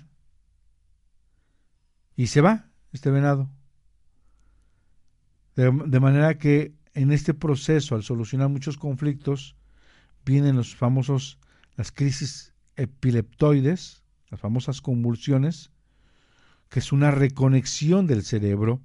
y 2.15 2.27
se 2.27 2.41
va 2.41 2.65
este 2.91 3.12
venado. 3.12 3.50
De, 5.55 5.71
de, 5.71 6.00
manera 6.00 6.38
que 6.38 6.75
en 6.93 7.12
este 7.12 7.34
proceso, 7.34 7.95
al 7.95 8.03
solucionar 8.03 8.49
muchos 8.49 8.77
conflictos, 8.77 9.56
vienen 10.25 10.58
los 10.58 10.75
famosos, 10.75 11.39
las 11.79 11.93
crisis 11.93 12.53
epileptoides, 12.75 14.03
las 14.29 14.41
famosas 14.41 14.81
convulsiones, 14.81 15.71
que 16.67 16.79
es 16.79 16.91
una 16.91 17.09
reconexión 17.09 18.05
del 18.05 18.25
cerebro 18.25 18.81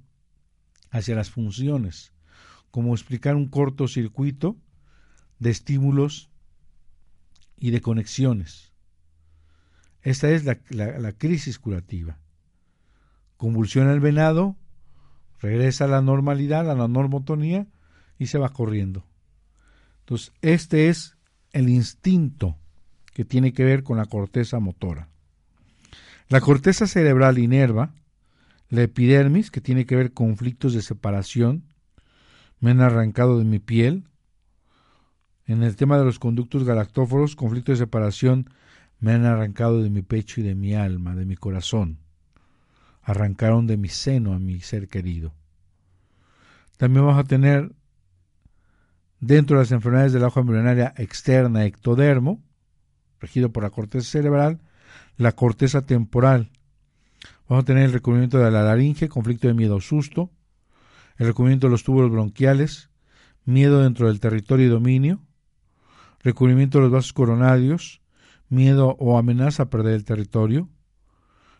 hacia 0.91 1.13
las 1.13 1.29
funciones, 1.29 2.13
como 2.71 2.93
explicar 2.93 3.35
un 3.35 3.49
cortocircuito 3.49 4.55
de 5.39 5.49
estímulos 5.49 6.29
y 7.57 7.71
de 7.71 7.81
conexiones. 7.81 8.71
Esta 10.01 10.29
es 10.29 10.45
la, 10.45 11.11
crisis 11.11 11.59
curativa. 11.59 12.17
Convulsiona 13.35 13.91
el 13.91 13.99
venado, 13.99 14.55
regresa 15.41 15.83
a 15.83 15.89
la 15.89 16.01
normalidad, 16.01 16.71
a 16.71 16.75
la 16.75 16.87
normotonía 16.87 17.67
y 18.17 18.27
se 18.27 18.37
va 18.37 18.53
corriendo. 18.53 19.05
Entonces, 19.99 20.31
este 20.41 20.87
es 20.87 21.17
el 21.51 21.67
instinto 21.67 22.57
que 23.15 23.23
tiene 23.23 23.53
que 23.53 23.63
ver 23.63 23.81
con 23.83 23.95
la 23.95 24.07
corteza 24.07 24.59
motora. 24.59 25.07
La 26.27 26.41
corteza 26.41 26.85
cerebral 26.85 27.37
inerva 27.37 27.93
la 28.67 28.81
epidermis, 28.81 29.51
que 29.51 29.61
tiene 29.61 29.85
que 29.85 29.95
ver 29.95 30.11
con 30.11 30.27
conflictos 30.27 30.73
de 30.73 30.81
separación, 30.81 31.63
me 32.59 32.71
han 32.71 32.81
arrancado 32.81 33.39
de 33.39 33.45
mi 33.45 33.59
piel. 33.59 34.03
En 35.45 35.63
el 35.63 35.77
tema 35.77 35.97
de 35.97 36.03
los 36.03 36.19
conductos 36.19 36.65
galactóforos, 36.65 37.37
conflictos 37.37 37.79
de 37.79 37.85
separación, 37.85 38.49
me 38.99 39.13
han 39.13 39.23
arrancado 39.23 39.81
de 39.81 39.89
mi 39.89 40.01
pecho 40.01 40.41
y 40.41 40.43
de 40.43 40.55
mi 40.55 40.73
alma, 40.73 41.15
de 41.15 41.25
mi 41.25 41.37
corazón. 41.37 41.99
Arrancaron 43.01 43.65
de 43.65 43.77
mi 43.77 43.87
seno 43.87 44.33
a 44.33 44.39
mi 44.39 44.59
ser 44.59 44.89
querido. 44.89 45.33
También 46.75 47.05
vamos 47.05 47.23
a 47.23 47.27
tener 47.27 47.71
dentro 49.21 49.55
de 49.55 49.63
las 49.63 49.71
enfermedades 49.71 50.11
de 50.11 50.19
la 50.19 50.27
hoja 50.27 50.41
embrionaria 50.41 50.93
externa, 50.97 51.63
ectodermo, 51.63 52.43
regido 53.19 53.51
por 53.51 53.63
la 53.63 53.69
corteza 53.69 54.09
cerebral, 54.09 54.59
la 55.17 55.31
corteza 55.33 55.81
temporal, 55.81 56.51
Vamos 57.47 57.63
a 57.63 57.65
tener 57.65 57.83
el 57.83 57.93
recubrimiento 57.93 58.39
de 58.39 58.49
la 58.49 58.63
laringe, 58.63 59.07
conflicto 59.07 59.47
de 59.47 59.53
miedo 59.53 59.75
o 59.75 59.81
susto, 59.81 60.31
el 61.17 61.27
recubrimiento 61.27 61.67
de 61.67 61.71
los 61.71 61.83
túbulos 61.83 62.11
bronquiales, 62.11 62.89
miedo 63.45 63.83
dentro 63.83 64.07
del 64.07 64.19
territorio 64.19 64.65
y 64.65 64.69
dominio, 64.69 65.21
recubrimiento 66.23 66.79
de 66.79 66.85
los 66.85 66.91
vasos 66.91 67.13
coronarios, 67.13 68.01
miedo 68.49 68.95
o 68.99 69.17
amenaza 69.17 69.63
a 69.63 69.69
perder 69.69 69.93
el 69.93 70.05
territorio, 70.05 70.69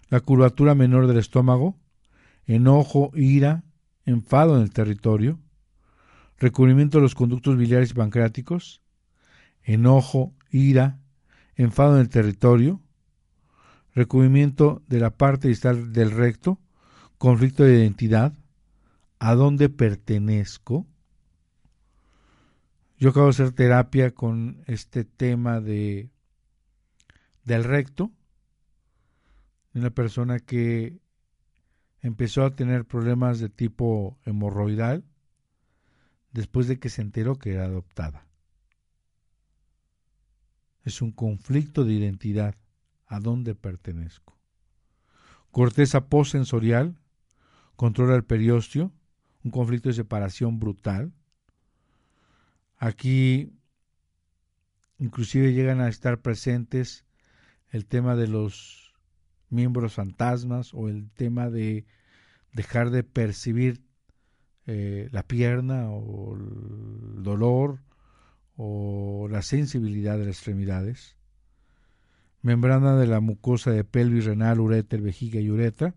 la 0.09 0.21
curvatura 0.21 0.73
menor 0.73 1.05
del 1.05 1.17
estómago, 1.17 1.77
enojo, 2.47 3.11
ira, 3.13 3.63
enfado 4.05 4.57
en 4.57 4.63
el 4.63 4.71
territorio, 4.71 5.39
recubrimiento 6.39 6.97
de 6.97 7.03
los 7.03 7.13
conductos 7.13 7.57
biliares 7.57 7.91
y 7.91 7.93
pancreáticos, 7.93 8.81
enojo, 9.61 10.33
ira, 10.49 10.99
enfado 11.55 11.95
en 11.95 12.01
el 12.01 12.09
territorio, 12.09 12.81
recubrimiento 13.93 14.81
de 14.87 14.99
la 14.99 15.11
parte 15.11 15.47
distal 15.47 15.93
del 15.93 16.11
recto, 16.11 16.59
conflicto 17.17 17.63
de 17.63 17.79
identidad, 17.79 18.33
a 19.19 19.35
dónde 19.35 19.69
pertenezco. 19.69 20.85
Yo 22.97 23.09
acabo 23.09 23.27
de 23.27 23.31
hacer 23.31 23.51
terapia 23.51 24.11
con 24.11 24.63
este 24.67 25.03
tema 25.05 25.61
de 25.61 26.09
del 27.43 27.63
recto, 27.63 28.11
de 29.73 29.79
una 29.79 29.91
persona 29.91 30.39
que 30.39 30.97
empezó 32.01 32.43
a 32.43 32.55
tener 32.55 32.85
problemas 32.85 33.39
de 33.39 33.49
tipo 33.49 34.17
hemorroidal 34.25 35.03
después 36.31 36.67
de 36.67 36.79
que 36.79 36.89
se 36.89 37.01
enteró 37.01 37.35
que 37.35 37.53
era 37.53 37.65
adoptada. 37.65 38.24
Es 40.85 41.01
un 41.01 41.11
conflicto 41.11 41.83
de 41.83 41.93
identidad 41.93 42.55
a 43.07 43.19
dónde 43.19 43.55
pertenezco. 43.55 44.39
Corteza 45.51 46.07
postsensorial, 46.07 46.95
controla 47.75 48.15
el 48.15 48.23
periósteo, 48.23 48.93
un 49.43 49.51
conflicto 49.51 49.89
de 49.89 49.95
separación 49.95 50.59
brutal. 50.59 51.11
Aquí 52.77 53.51
inclusive 54.99 55.53
llegan 55.53 55.81
a 55.81 55.89
estar 55.89 56.21
presentes 56.21 57.05
el 57.69 57.85
tema 57.85 58.15
de 58.15 58.27
los 58.27 58.93
miembros 59.49 59.93
fantasmas 59.93 60.73
o 60.73 60.87
el 60.87 61.09
tema 61.11 61.49
de 61.49 61.85
dejar 62.53 62.91
de 62.91 63.03
percibir 63.03 63.81
eh, 64.67 65.09
la 65.11 65.23
pierna 65.23 65.89
o 65.89 66.35
el 66.35 67.23
dolor 67.23 67.84
o 68.55 69.27
la 69.29 69.41
sensibilidad 69.41 70.17
de 70.17 70.25
las 70.25 70.37
extremidades 70.37 71.15
membrana 72.45 72.95
de 72.95 73.07
la 73.07 73.21
mucosa 73.21 73.71
de 73.71 73.83
pelvis 73.83 74.25
renal, 74.25 74.59
ureter, 74.59 75.01
vejiga 75.01 75.39
y 75.39 75.49
uretra, 75.49 75.95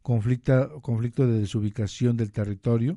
conflicto, 0.00 1.26
de 1.26 1.38
desubicación 1.38 2.16
del 2.16 2.32
territorio. 2.32 2.96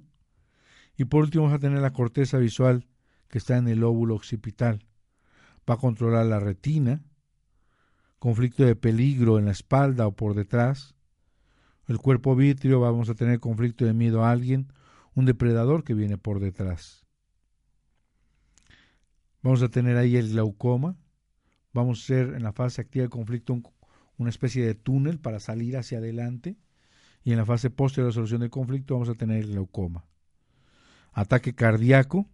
Y 0.95 1.03
por 1.03 1.23
último 1.23 1.43
vamos 1.43 1.57
a 1.57 1.59
tener 1.59 1.79
la 1.79 1.91
corteza 1.91 2.37
visual 2.37 2.87
que 3.27 3.39
está 3.39 3.57
en 3.57 3.67
el 3.67 3.83
óvulo 3.83 4.15
occipital. 4.15 4.85
Va 5.69 5.73
a 5.73 5.77
controlar 5.77 6.25
la 6.25 6.39
retina, 6.39 7.03
conflicto 8.17 8.63
de 8.63 8.77
peligro 8.77 9.39
en 9.39 9.45
la 9.45 9.51
espalda 9.51 10.07
o 10.07 10.15
por 10.15 10.33
detrás. 10.33 10.95
El 11.87 11.97
cuerpo 11.97 12.33
vítreo 12.33 12.79
vamos 12.79 13.09
a 13.09 13.15
tener 13.15 13.41
conflicto 13.41 13.83
de 13.83 13.93
miedo 13.93 14.23
a 14.23 14.31
alguien, 14.31 14.71
un 15.15 15.25
depredador 15.25 15.83
que 15.83 15.95
viene 15.95 16.17
por 16.17 16.39
detrás. 16.39 17.04
Vamos 19.45 19.62
a 19.62 19.69
tener 19.69 19.95
ahí 19.95 20.17
el 20.17 20.29
glaucoma. 20.29 20.97
Vamos 21.71 22.01
a 22.01 22.05
ser 22.08 22.34
en 22.34 22.41
la 22.41 22.51
fase 22.51 22.81
activa 22.81 23.03
de 23.03 23.10
conflicto 23.10 23.62
una 24.17 24.31
especie 24.31 24.65
de 24.65 24.73
túnel 24.73 25.19
para 25.19 25.39
salir 25.39 25.77
hacia 25.77 25.99
adelante. 25.99 26.58
Y 27.23 27.31
en 27.31 27.38
la 27.38 27.45
fase 27.45 27.69
posterior 27.69 28.08
de 28.08 28.15
solución 28.15 28.41
del 28.41 28.49
conflicto 28.49 28.95
vamos 28.95 29.10
a 29.10 29.13
tener 29.13 29.43
el 29.43 29.51
glaucoma. 29.51 30.03
Ataque 31.13 31.53
cardíaco. 31.53 32.25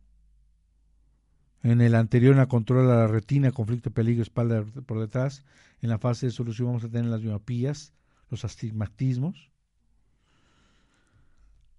En 1.63 1.81
el 1.81 1.95
anterior, 1.95 2.31
en 2.31 2.37
la 2.37 2.47
control 2.47 2.87
de 2.87 2.93
la 2.93 3.07
retina, 3.07 3.51
conflicto, 3.51 3.91
peligro, 3.91 4.23
espalda 4.23 4.63
por 4.85 5.01
detrás. 5.01 5.43
En 5.81 5.89
la 5.89 5.97
fase 5.97 6.27
de 6.27 6.31
solución 6.31 6.69
vamos 6.69 6.85
a 6.85 6.89
tener 6.89 7.11
las 7.11 7.21
miopías, 7.21 7.93
los 8.29 8.45
astigmatismos. 8.45 9.51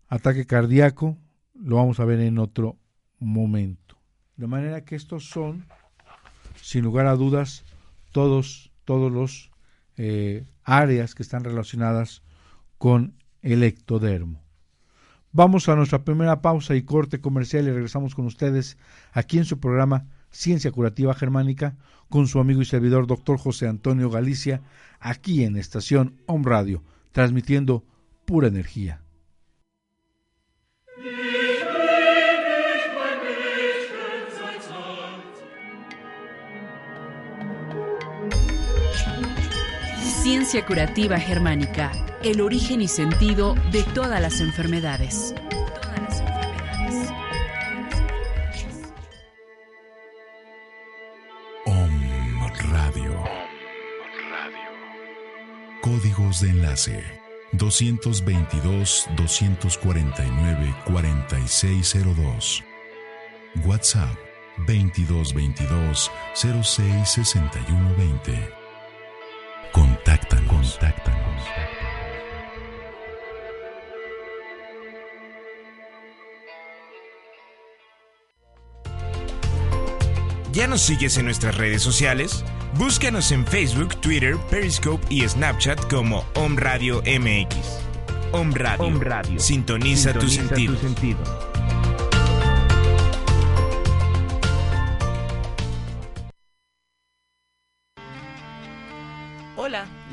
Ataque 0.09 0.45
cardíaco 0.45 1.17
lo 1.55 1.77
vamos 1.77 2.01
a 2.01 2.05
ver 2.05 2.21
en 2.21 2.39
otro 2.39 2.77
momento. 3.19 4.02
De 4.37 4.47
manera 4.47 4.85
que 4.85 4.97
estos 4.97 5.29
son, 5.29 5.67
sin 6.61 6.85
lugar 6.85 7.07
a 7.07 7.17
dudas, 7.17 7.65
todos, 8.13 8.73
todos 8.85 9.13
los 9.13 9.51
eh, 9.97 10.45
áreas 10.65 11.15
que 11.15 11.23
están 11.23 11.45
relacionadas 11.45 12.23
con 12.79 13.15
el 13.43 13.63
ectodermo. 13.63 14.41
Vamos 15.33 15.69
a 15.69 15.77
nuestra 15.77 16.05
primera 16.05 16.43
pausa 16.43 16.75
y 16.75 16.83
corte 16.83 17.21
comercial 17.21 17.67
y 17.67 17.73
regresamos 17.73 18.15
con 18.15 18.27
ustedes 18.27 18.77
aquí 19.13 19.39
en 19.39 19.45
su 19.45 19.61
programa 19.61 20.07
Ciencia 20.31 20.73
Curativa 20.73 21.15
Germánica 21.15 21.77
con 22.09 22.27
su 22.27 22.39
amigo 22.41 22.61
y 22.61 22.65
servidor 22.65 23.07
doctor 23.07 23.39
José 23.39 23.69
Antonio 23.69 24.11
Galicia, 24.11 24.63
aquí 25.01 25.45
en 25.45 25.57
Estación 25.57 26.21
Home 26.27 26.45
Radio, 26.45 26.83
transmitiendo 27.13 27.85
pura 28.25 28.49
energía. 28.49 29.02
Ciencia 40.23 40.65
Curativa 40.65 41.19
Germánica, 41.19 41.91
el 42.23 42.41
origen 42.41 42.81
y 42.81 42.87
sentido 42.87 43.57
de 43.73 43.83
todas 43.83 44.23
las 44.23 44.41
enfermedades. 44.41 45.35
Om 51.67 52.41
Radio. 52.71 53.25
Códigos 55.81 56.41
de 56.41 56.51
enlace 56.51 57.03
222 57.55 59.09
249 59.17 60.77
4602. 60.87 62.63
WhatsApp 63.65 64.17
2222 64.69 66.13
066120. 66.35 68.62
Contáctanos. 69.73 70.79
Contáctanos. 70.79 71.23
¿Ya 80.53 80.67
nos 80.67 80.83
sigues 80.83 81.17
en 81.17 81.25
nuestras 81.25 81.57
redes 81.57 81.81
sociales? 81.81 82.45
Búscanos 82.75 83.33
en 83.33 83.47
Facebook, 83.47 83.99
Twitter, 84.01 84.37
Periscope 84.51 85.03
y 85.09 85.27
Snapchat 85.27 85.91
como 85.91 86.27
Om 86.35 86.57
Radio 86.57 87.03
MX. 87.03 87.57
Om 88.33 88.53
Radio. 88.53 89.01
Radio. 89.01 89.41
Sintoniza, 89.41 90.13
tu 90.13 90.29
sentido. 90.29 90.77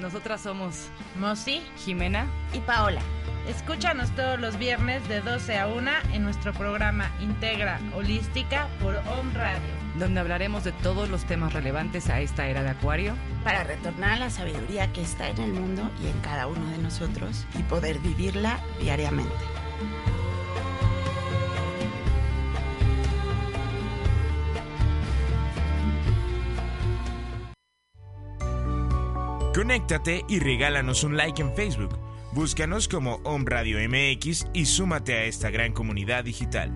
Nosotras 0.10 0.42
somos 0.42 0.90
Mosi 1.20 1.62
Jimena 1.78 2.26
y 2.52 2.62
Paola. 2.62 3.00
Escúchanos 3.48 4.10
todos 4.16 4.40
los 4.40 4.58
viernes 4.58 5.08
de 5.08 5.22
12 5.22 5.56
a 5.56 5.68
1 5.68 5.92
en 6.14 6.24
nuestro 6.24 6.52
programa 6.52 7.12
Integra 7.22 7.80
Holística 7.94 8.68
por 8.82 8.96
Om 8.96 9.36
Radio, 9.36 9.60
donde 10.00 10.20
hablaremos 10.20 10.64
de 10.64 10.72
todos 10.72 11.10
los 11.10 11.26
temas 11.26 11.54
relevantes 11.54 12.10
a 12.10 12.22
esta 12.22 12.48
era 12.48 12.64
de 12.64 12.70
Acuario 12.70 13.14
para 13.44 13.64
retornar 13.64 14.14
a 14.14 14.20
la 14.20 14.30
sabiduría 14.32 14.92
que 14.94 15.04
está 15.04 15.30
en 15.30 15.38
el 15.38 15.54
mundo 15.54 15.92
y 16.04 16.08
en 16.08 16.20
cada 16.22 16.48
uno 16.48 16.66
de 16.72 16.80
nosotros 16.80 17.46
y 17.60 17.62
poder 17.62 18.00
vivirla 18.00 18.60
diariamente. 18.80 19.36
Conéctate 29.60 30.24
y 30.30 30.40
regálanos 30.40 31.04
un 31.04 31.18
like 31.18 31.42
en 31.42 31.54
Facebook. 31.54 32.00
Búscanos 32.32 32.88
como 32.88 33.16
Om 33.26 33.46
Radio 33.46 33.78
MX 33.90 34.48
y 34.54 34.66
súmate 34.66 35.14
a 35.16 35.24
esta 35.26 35.50
gran 35.50 35.74
comunidad 35.74 36.24
digital. 36.24 36.72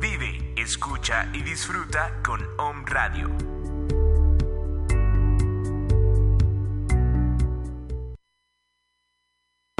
Vive, 0.00 0.54
escucha 0.56 1.30
y 1.34 1.42
disfruta 1.42 2.18
con 2.24 2.40
Om 2.56 2.86
Radio. 2.86 3.30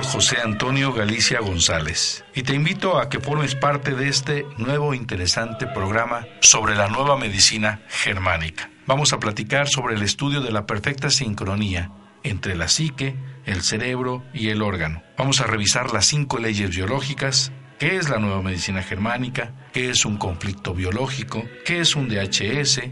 José 0.03 0.37
Antonio 0.45 0.93
Galicia 0.93 1.41
González 1.41 2.27
y 2.35 2.43
te 2.43 2.53
invito 2.53 2.99
a 2.99 3.09
que 3.09 3.21
formes 3.21 3.55
parte 3.55 3.95
de 3.95 4.11
este 4.11 4.45
nuevo 4.59 4.93
interesante 4.93 5.67
programa 5.67 6.27
sobre 6.41 6.75
la 6.75 6.89
nueva 6.89 7.17
medicina 7.17 7.81
germánica. 7.89 8.71
Vamos 8.87 9.15
a 9.15 9.19
platicar 9.19 9.67
sobre 9.67 9.95
el 9.95 10.03
estudio 10.03 10.43
de 10.43 10.53
la 10.53 10.67
perfecta 10.67 11.09
sincronía 11.09 11.91
entre 12.23 12.57
la 12.57 12.69
psique, 12.69 13.15
el 13.45 13.63
cerebro 13.63 14.25
y 14.33 14.49
el 14.49 14.63
órgano. 14.63 15.03
Vamos 15.17 15.41
a 15.41 15.47
revisar 15.47 15.93
las 15.93 16.07
cinco 16.07 16.39
leyes 16.39 16.71
biológicas, 16.71 17.53
qué 17.79 17.97
es 17.97 18.09
la 18.09 18.19
nueva 18.19 18.43
medicina 18.43 18.83
germánica, 18.83 19.53
qué 19.73 19.91
es 19.91 20.05
un 20.05 20.17
conflicto 20.17 20.75
biológico, 20.75 21.45
qué 21.65 21.81
es 21.81 21.97
un 21.97 22.09
DHS. 22.09 22.83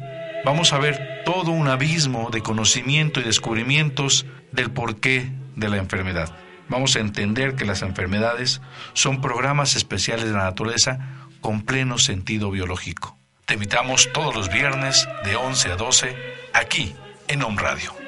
Vamos 0.45 0.73
a 0.73 0.79
ver 0.79 1.23
todo 1.25 1.51
un 1.51 1.69
abismo 1.69 2.31
de 2.31 2.41
conocimiento 2.41 3.21
y 3.21 3.25
descubrimientos 3.25 4.27
del 4.53 4.71
porqué 4.71 5.31
de 5.57 5.69
la 5.69 5.77
enfermedad. 5.77 6.35
Vamos 6.69 6.97
a 6.97 7.01
entender 7.01 7.55
que 7.55 7.65
las 7.65 7.83
enfermedades 7.83 8.61
son 8.93 9.21
programas 9.21 9.77
especiales 9.77 10.27
de 10.27 10.33
la 10.33 10.45
naturaleza 10.45 11.29
con 11.41 11.63
pleno 11.63 11.99
sentido 11.99 12.51
biológico. 12.51 13.17
Te 13.45 13.55
invitamos 13.55 14.13
todos 14.13 14.35
los 14.35 14.53
viernes 14.53 15.09
de 15.25 15.37
11 15.37 15.73
a 15.73 15.77
12 15.77 16.17
aquí 16.53 16.95
en 17.29 17.43
Home 17.43 17.63
Radio. 17.63 18.06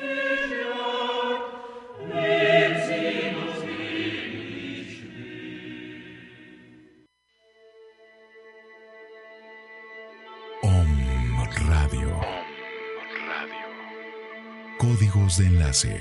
Códigos 14.78 15.38
de 15.38 15.46
enlace 15.46 16.00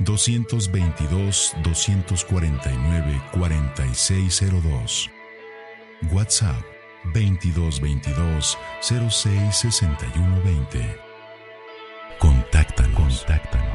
222 0.00 1.54
249 1.62 3.22
4602. 3.32 5.10
WhatsApp 6.12 6.62
2222 7.14 8.58
066120. 8.80 11.00
Contáctanos. 12.18 12.94
Contáctanos. 12.94 13.67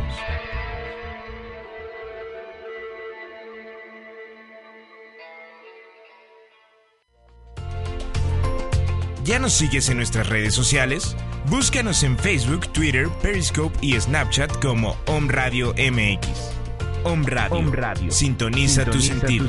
¿Ya 9.24 9.40
nos 9.40 9.54
sigues 9.54 9.88
en 9.88 9.96
nuestras 9.96 10.28
redes 10.28 10.54
sociales? 10.54 11.16
Búscanos 11.46 12.04
en 12.04 12.18
Facebook, 12.18 12.68
Twitter, 12.74 13.08
Periscope 13.22 13.78
y 13.80 13.98
Snapchat 13.98 14.62
como 14.62 14.98
Om 15.08 15.30
Radio 15.30 15.74
MX. 15.76 16.28
Om 17.06 17.24
Radio. 17.24 17.72
Radio. 17.72 18.12
Sintoniza, 18.12 18.84
tu 18.84 19.00
sentido. 19.00 19.48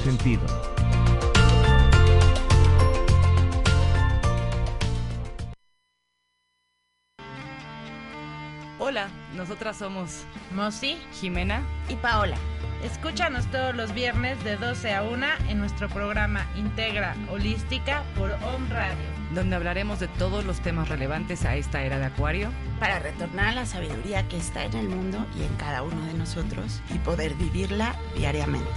Hola, 8.78 9.08
nosotras 9.34 9.76
somos 9.76 10.24
Mosi 10.52 10.98
Jimena 11.20 11.62
y 11.88 11.96
Paola. 11.96 12.36
Escúchanos 12.84 13.50
todos 13.50 13.74
los 13.74 13.92
viernes 13.92 14.42
de 14.44 14.56
12 14.56 14.94
a 14.94 15.02
1 15.02 15.26
en 15.48 15.58
nuestro 15.58 15.88
programa 15.88 16.46
Integra 16.54 17.16
Holística 17.28 18.04
por 18.16 18.30
Home 18.30 18.68
Radio. 18.68 19.13
Donde 19.34 19.56
hablaremos 19.56 19.98
de 19.98 20.06
todos 20.06 20.44
los 20.44 20.60
temas 20.60 20.88
relevantes 20.88 21.44
a 21.44 21.56
esta 21.56 21.82
era 21.82 21.98
de 21.98 22.04
Acuario. 22.04 22.50
Para 22.78 23.00
retornar 23.00 23.48
a 23.48 23.54
la 23.54 23.66
sabiduría 23.66 24.28
que 24.28 24.36
está 24.36 24.64
en 24.64 24.74
el 24.74 24.88
mundo 24.88 25.26
y 25.36 25.42
en 25.42 25.52
cada 25.56 25.82
uno 25.82 26.06
de 26.06 26.14
nosotros 26.14 26.80
y 26.94 26.98
poder 26.98 27.34
vivirla 27.34 27.96
diariamente. 28.16 28.70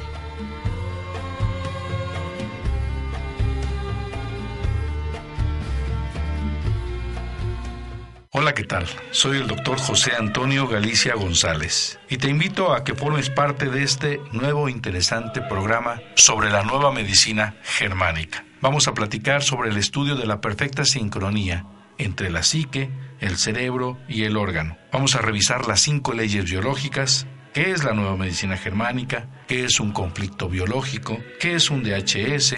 Hola, 8.32 8.54
¿qué 8.56 8.63
tal? 8.63 8.88
Soy 9.12 9.38
el 9.38 9.48
doctor 9.48 9.78
José 9.78 10.13
Antonio 10.17 10.67
Galicia 10.67 11.13
González 11.13 12.00
y 12.10 12.17
te 12.17 12.30
invito 12.30 12.74
a 12.74 12.84
que 12.84 12.96
formes 12.96 13.30
parte 13.30 13.70
de 13.70 13.84
este 13.84 14.22
nuevo 14.32 14.70
interesante 14.70 15.41
programa 15.41 16.02
sobre 16.15 16.50
la 16.50 16.63
nueva 16.63 16.91
medicina 16.91 17.56
germánica. 17.63 18.46
Vamos 18.60 18.88
a 18.88 18.93
platicar 18.96 19.43
sobre 19.43 19.70
el 19.70 19.78
estudio 19.78 20.15
de 20.15 20.26
la 20.26 20.41
perfecta 20.41 20.84
sincronía 20.84 21.65
entre 22.00 22.32
la 22.32 22.41
psique, 22.41 22.89
el 23.20 23.38
cerebro 23.38 24.00
y 24.08 24.24
el 24.24 24.36
órgano. 24.36 24.78
Vamos 24.91 25.15
a 25.15 25.22
revisar 25.22 25.67
las 25.67 25.82
cinco 25.82 26.13
leyes 26.13 26.46
biológicas, 26.46 27.28
qué 27.54 27.72
es 27.72 27.84
la 27.84 27.93
nueva 27.93 28.17
medicina 28.17 28.58
germánica, 28.58 29.28
qué 29.48 29.65
es 29.65 29.80
un 29.80 29.91
conflicto 29.91 30.50
biológico, 30.50 31.20
qué 31.39 31.56
es 31.56 31.70
un 31.70 31.84
DHS. 31.84 32.56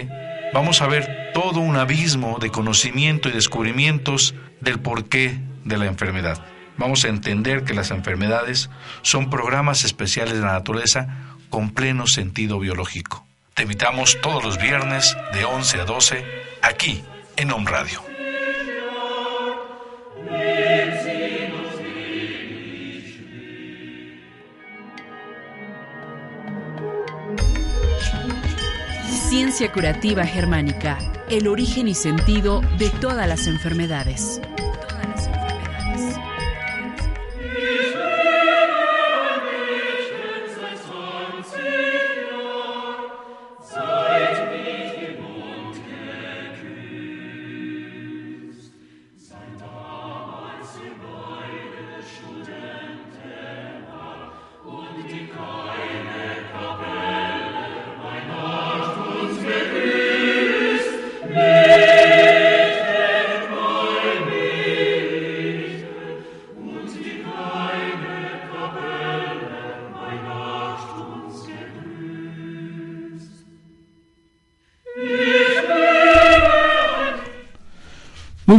Vamos 0.53 0.81
a 0.81 0.87
ver 0.87 1.31
todo 1.33 1.59
un 1.59 1.75
abismo 1.75 2.39
de 2.39 2.49
conocimiento 2.49 3.27
y 3.27 3.33
descubrimientos 3.33 4.35
del 4.61 4.79
porqué 4.79 5.39
de 5.65 5.77
la 5.77 5.85
enfermedad. 5.85 6.45
Vamos 6.77 7.03
a 7.03 7.09
entender 7.09 7.65
que 7.65 7.73
las 7.73 7.91
enfermedades 7.91 8.69
son 9.01 9.29
programas 9.29 9.83
especiales 9.83 10.35
de 10.35 10.41
la 10.41 10.53
naturaleza 10.53 11.35
con 11.49 11.71
pleno 11.71 12.07
sentido 12.07 12.57
biológico. 12.57 13.28
Te 13.59 13.63
invitamos 13.63 14.17
todos 14.21 14.41
los 14.41 14.57
viernes 14.57 15.17
de 15.33 15.43
11 15.43 15.81
a 15.81 15.83
12 15.83 16.23
aquí 16.61 17.03
en 17.35 17.51
Home 17.51 17.69
Radio. 17.69 18.01
Ciencia 29.27 29.69
curativa 29.73 30.25
germánica, 30.25 30.97
el 31.29 31.49
origen 31.49 31.89
y 31.89 31.95
sentido 31.95 32.61
de 32.77 32.89
todas 33.01 33.27
las 33.27 33.45
enfermedades. 33.47 34.39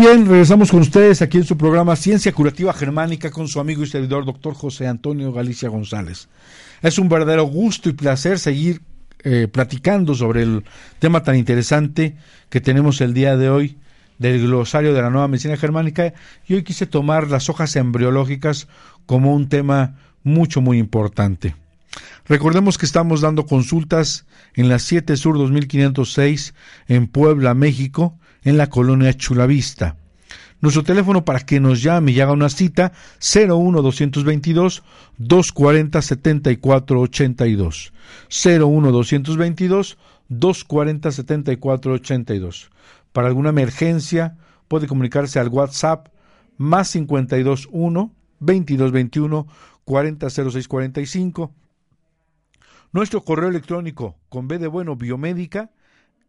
Bien, 0.00 0.26
regresamos 0.26 0.70
con 0.70 0.80
ustedes 0.80 1.20
aquí 1.20 1.36
en 1.36 1.44
su 1.44 1.58
programa 1.58 1.94
Ciencia 1.94 2.32
Curativa 2.32 2.72
Germánica 2.72 3.30
con 3.30 3.48
su 3.48 3.60
amigo 3.60 3.82
y 3.82 3.86
servidor 3.86 4.24
doctor 4.24 4.54
José 4.54 4.86
Antonio 4.86 5.30
Galicia 5.30 5.68
González. 5.68 6.30
Es 6.80 6.98
un 6.98 7.10
verdadero 7.10 7.44
gusto 7.44 7.90
y 7.90 7.92
placer 7.92 8.38
seguir 8.38 8.80
eh, 9.24 9.46
platicando 9.52 10.14
sobre 10.14 10.42
el 10.42 10.64
tema 11.00 11.22
tan 11.22 11.36
interesante 11.36 12.16
que 12.48 12.62
tenemos 12.62 13.02
el 13.02 13.12
día 13.12 13.36
de 13.36 13.50
hoy 13.50 13.76
del 14.16 14.40
glosario 14.40 14.94
de 14.94 15.02
la 15.02 15.10
nueva 15.10 15.28
medicina 15.28 15.58
germánica 15.58 16.14
y 16.48 16.54
hoy 16.54 16.62
quise 16.62 16.86
tomar 16.86 17.28
las 17.28 17.50
hojas 17.50 17.76
embriológicas 17.76 18.68
como 19.04 19.34
un 19.34 19.50
tema 19.50 19.98
mucho 20.24 20.62
muy 20.62 20.78
importante. 20.78 21.54
Recordemos 22.26 22.78
que 22.78 22.86
estamos 22.86 23.20
dando 23.20 23.44
consultas 23.44 24.24
en 24.54 24.70
la 24.70 24.78
7 24.78 25.14
Sur 25.18 25.36
2506 25.36 26.54
en 26.88 27.06
Puebla, 27.06 27.52
México, 27.52 28.16
en 28.44 28.56
la 28.56 28.68
colonia 28.68 29.16
Chulavista. 29.16 29.96
Nuestro 30.60 30.82
teléfono 30.82 31.24
para 31.24 31.40
que 31.40 31.58
nos 31.58 31.82
llame 31.82 32.12
y 32.12 32.20
haga 32.20 32.32
una 32.32 32.50
cita 32.50 32.92
01 33.34 33.80
222 33.80 34.82
240 35.16 36.02
7482. 36.02 37.92
01 38.44 38.92
222 38.92 39.98
240 40.28 41.10
7482. 41.10 42.70
Para 43.12 43.28
alguna 43.28 43.50
emergencia 43.50 44.36
puede 44.68 44.86
comunicarse 44.86 45.38
al 45.38 45.48
WhatsApp 45.48 46.08
más 46.58 46.92
521 46.92 48.12
2221 48.40 49.46
400645. 49.84 51.52
Nuestro 52.92 53.24
correo 53.24 53.48
electrónico 53.48 54.16
con 54.28 54.46
B 54.46 54.58
de 54.58 54.66
bueno 54.66 54.96
biomédica 54.96 55.70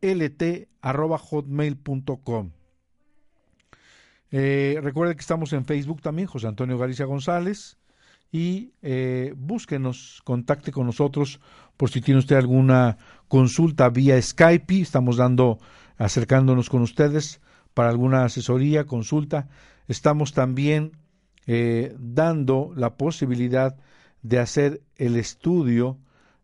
lt.hotmail.com. 0.02 2.52
Eh, 4.34 4.80
que 4.82 5.20
estamos 5.20 5.52
en 5.54 5.66
Facebook 5.66 6.02
también, 6.02 6.28
José 6.28 6.48
Antonio 6.48 6.78
Galicia 6.78 7.06
González, 7.06 7.78
y 8.32 8.72
eh, 8.82 9.34
búsquenos, 9.36 10.22
contacte 10.24 10.72
con 10.72 10.86
nosotros 10.86 11.42
por 11.76 11.90
si 11.90 12.00
tiene 12.00 12.20
usted 12.20 12.38
alguna 12.38 12.98
consulta 13.28 13.90
vía 13.90 14.22
Skype, 14.22 14.80
estamos 14.80 15.18
dando, 15.18 15.60
acercándonos 15.98 16.70
con 16.70 16.82
ustedes 16.82 17.42
para 17.74 17.90
alguna 17.90 18.24
asesoría, 18.24 18.86
consulta. 18.86 19.50
Estamos 19.90 20.34
también 20.34 20.94
eh, 21.46 21.94
dando 22.00 22.72
la 22.76 22.96
posibilidad 22.96 23.76
de 24.22 24.40
hacer 24.40 24.82
el 24.96 25.18
estudio 25.18 25.98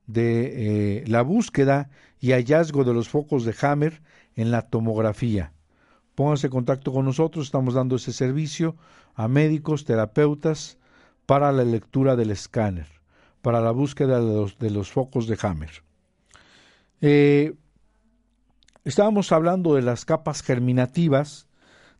de 0.08 1.04
la 1.08 1.22
búsqueda 1.22 1.90
y 2.20 2.32
hallazgo 2.32 2.84
de 2.84 2.94
los 2.94 3.10
focos 3.10 3.46
de 3.46 3.56
Hammer 3.62 4.02
en 4.36 4.52
la 4.52 4.64
tomografía. 4.64 5.54
Pónganse 6.16 6.48
en 6.48 6.52
contacto 6.52 6.92
con 6.92 7.06
nosotros, 7.06 7.46
estamos 7.46 7.76
dando 7.76 7.96
ese 7.96 8.12
servicio 8.12 8.76
a 9.14 9.28
médicos, 9.28 9.86
terapeutas, 9.86 10.78
para 11.28 11.52
la 11.52 11.64
lectura 11.64 12.16
del 12.16 12.32
escáner, 12.32 12.88
para 13.42 13.62
la 13.62 13.72
búsqueda 13.72 14.20
de 14.22 14.72
los, 14.72 14.92
focos 14.92 15.28
de 15.28 15.38
Hammer. 15.42 15.84
Eh, 17.02 17.54
estábamos 18.86 19.32
hablando 19.32 19.76
de 19.76 19.82
las 19.82 20.06
capas 20.06 20.42
germinativas 20.42 21.48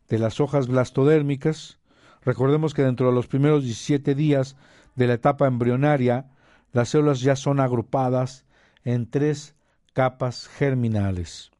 de 0.08 0.18
las 0.18 0.40
hojas 0.40 0.66
blastodérmicas. 0.66 1.78
Recordemos 2.22 2.72
que 2.72 2.82
dentro 2.82 3.08
de 3.08 3.14
los 3.14 3.26
primeros 3.26 3.62
17 3.64 4.14
días 4.14 4.56
de 4.96 5.06
la 5.06 5.14
etapa 5.14 5.46
embrionaria, 5.46 6.30
las 6.72 6.88
células 6.88 7.20
ya 7.20 7.36
son 7.36 7.60
agrupadas 7.60 8.46
en 8.84 9.08
tres 9.08 9.54
capas 9.98 10.46
germinales. 10.46 11.50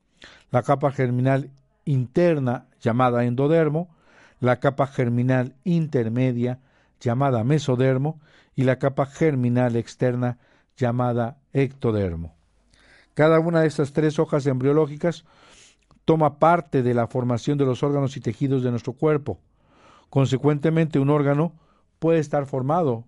La 0.53 0.62
capa 0.62 0.92
germinal 0.92 1.51
interna 1.85 2.68
llamada 2.81 3.24
endodermo, 3.24 3.88
la 4.38 4.61
capa 4.61 4.87
germinal 4.87 5.57
intermedia 5.64 6.61
llamada 7.01 7.42
mesodermo 7.42 8.20
y 8.55 8.62
la 8.62 8.79
capa 8.79 9.07
germinal 9.07 9.74
externa 9.74 10.38
llamada 10.77 11.38
ectodermo. 11.53 12.37
Cada 13.14 13.40
una 13.40 13.62
de 13.62 13.66
estas 13.66 13.92
tres 13.92 14.20
hojas 14.20 14.46
embriológicas 14.46 15.24
toma 16.05 16.38
parte 16.38 16.85
de 16.85 16.94
la 16.94 17.09
formación 17.09 17.59
de 17.59 17.64
los 17.64 17.83
órganos 17.83 18.16
y 18.16 18.20
tejidos 18.20 18.62
de 18.62 18.70
nuestro 18.70 18.92
cuerpo. 18.92 19.40
Consecuentemente, 20.11 21.01
un 21.01 21.11
órgano 21.11 21.55
puede 21.98 22.20
estar 22.20 22.46
formado 22.46 23.05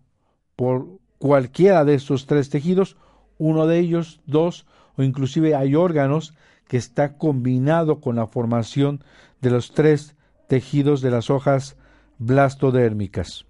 por 0.56 0.88
cualquiera 1.18 1.84
de 1.84 1.94
estos 1.94 2.26
tres 2.26 2.50
tejidos, 2.50 2.96
uno 3.38 3.68
de 3.68 3.78
ellos, 3.78 4.20
dos 4.26 4.66
o 5.00 5.02
inclusive 5.02 5.54
hay 5.54 5.74
órganos 5.74 6.34
que 6.68 6.76
está 6.76 7.16
combinado 7.16 8.00
con 8.00 8.16
la 8.16 8.26
formación 8.26 9.02
de 9.40 9.50
los 9.50 9.72
tres 9.72 10.14
tejidos 10.46 11.00
de 11.00 11.10
las 11.10 11.30
hojas 11.30 11.76
blastodérmicas. 12.18 13.46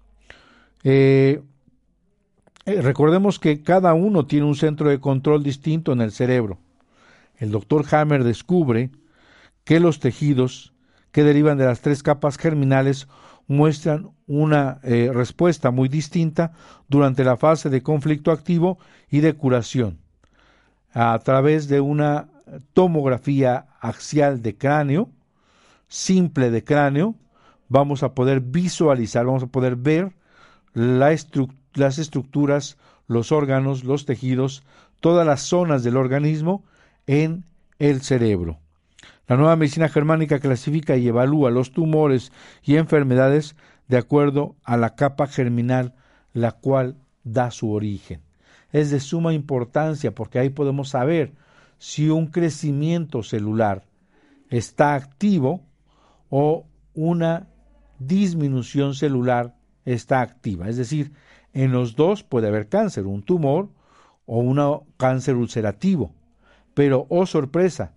Eh, 0.83 1.41
eh, 2.65 2.81
recordemos 2.81 3.37
que 3.37 3.63
cada 3.63 3.93
uno 3.93 4.25
tiene 4.25 4.45
un 4.45 4.55
centro 4.55 4.89
de 4.89 5.01
control 5.01 5.43
distinto 5.43 5.91
en 5.91 5.99
el 5.99 6.13
cerebro. 6.13 6.57
El 7.35 7.51
doctor 7.51 7.85
Hammer 7.91 8.23
descubre 8.23 8.91
que 9.65 9.81
los 9.81 9.99
tejidos 9.99 10.73
que 11.11 11.23
derivan 11.23 11.57
de 11.57 11.65
las 11.65 11.81
tres 11.81 12.01
capas 12.01 12.37
germinales 12.37 13.09
muestran 13.47 14.11
una 14.25 14.79
eh, 14.83 15.11
respuesta 15.13 15.69
muy 15.69 15.89
distinta 15.89 16.53
durante 16.87 17.25
la 17.25 17.35
fase 17.35 17.69
de 17.69 17.83
conflicto 17.83 18.31
activo 18.31 18.79
y 19.09 19.19
de 19.19 19.33
curación. 19.33 19.99
A 20.93 21.17
través 21.19 21.67
de 21.67 21.79
una 21.79 22.27
tomografía 22.73 23.67
axial 23.79 24.41
de 24.41 24.57
cráneo, 24.57 25.09
simple 25.87 26.51
de 26.51 26.63
cráneo, 26.63 27.15
vamos 27.69 28.03
a 28.03 28.13
poder 28.13 28.41
visualizar, 28.41 29.25
vamos 29.25 29.43
a 29.43 29.47
poder 29.47 29.75
ver 29.75 30.11
las 30.73 31.97
estructuras, 31.97 32.77
los 33.07 33.31
órganos, 33.31 33.83
los 33.83 34.05
tejidos, 34.05 34.63
todas 34.99 35.25
las 35.25 35.41
zonas 35.41 35.83
del 35.83 35.97
organismo 35.97 36.63
en 37.07 37.45
el 37.79 38.01
cerebro. 38.01 38.59
La 39.27 39.37
nueva 39.37 39.55
medicina 39.55 39.87
germánica 39.87 40.39
clasifica 40.39 40.97
y 40.97 41.07
evalúa 41.07 41.51
los 41.51 41.71
tumores 41.71 42.33
y 42.63 42.75
enfermedades 42.75 43.55
de 43.87 43.97
acuerdo 43.97 44.55
a 44.63 44.75
la 44.75 44.95
capa 44.95 45.27
germinal 45.27 45.93
la 46.33 46.51
cual 46.51 46.97
da 47.23 47.51
su 47.51 47.71
origen. 47.71 48.21
Es 48.71 48.91
de 48.91 48.99
suma 48.99 49.33
importancia 49.33 50.13
porque 50.13 50.39
ahí 50.39 50.49
podemos 50.49 50.89
saber 50.89 51.33
si 51.77 52.09
un 52.09 52.27
crecimiento 52.27 53.23
celular 53.23 53.83
está 54.49 54.95
activo 54.95 55.61
o 56.29 56.65
una 56.93 57.47
disminución 57.99 58.95
celular 58.95 59.55
está 59.85 60.21
activa. 60.21 60.69
Es 60.69 60.77
decir, 60.77 61.11
en 61.53 61.71
los 61.71 61.95
dos 61.95 62.23
puede 62.23 62.47
haber 62.47 62.69
cáncer, 62.69 63.05
un 63.05 63.23
tumor 63.23 63.69
o 64.25 64.39
un 64.39 64.59
cáncer 64.97 65.35
ulcerativo. 65.35 66.13
Pero, 66.73 67.05
oh 67.09 67.25
sorpresa, 67.25 67.93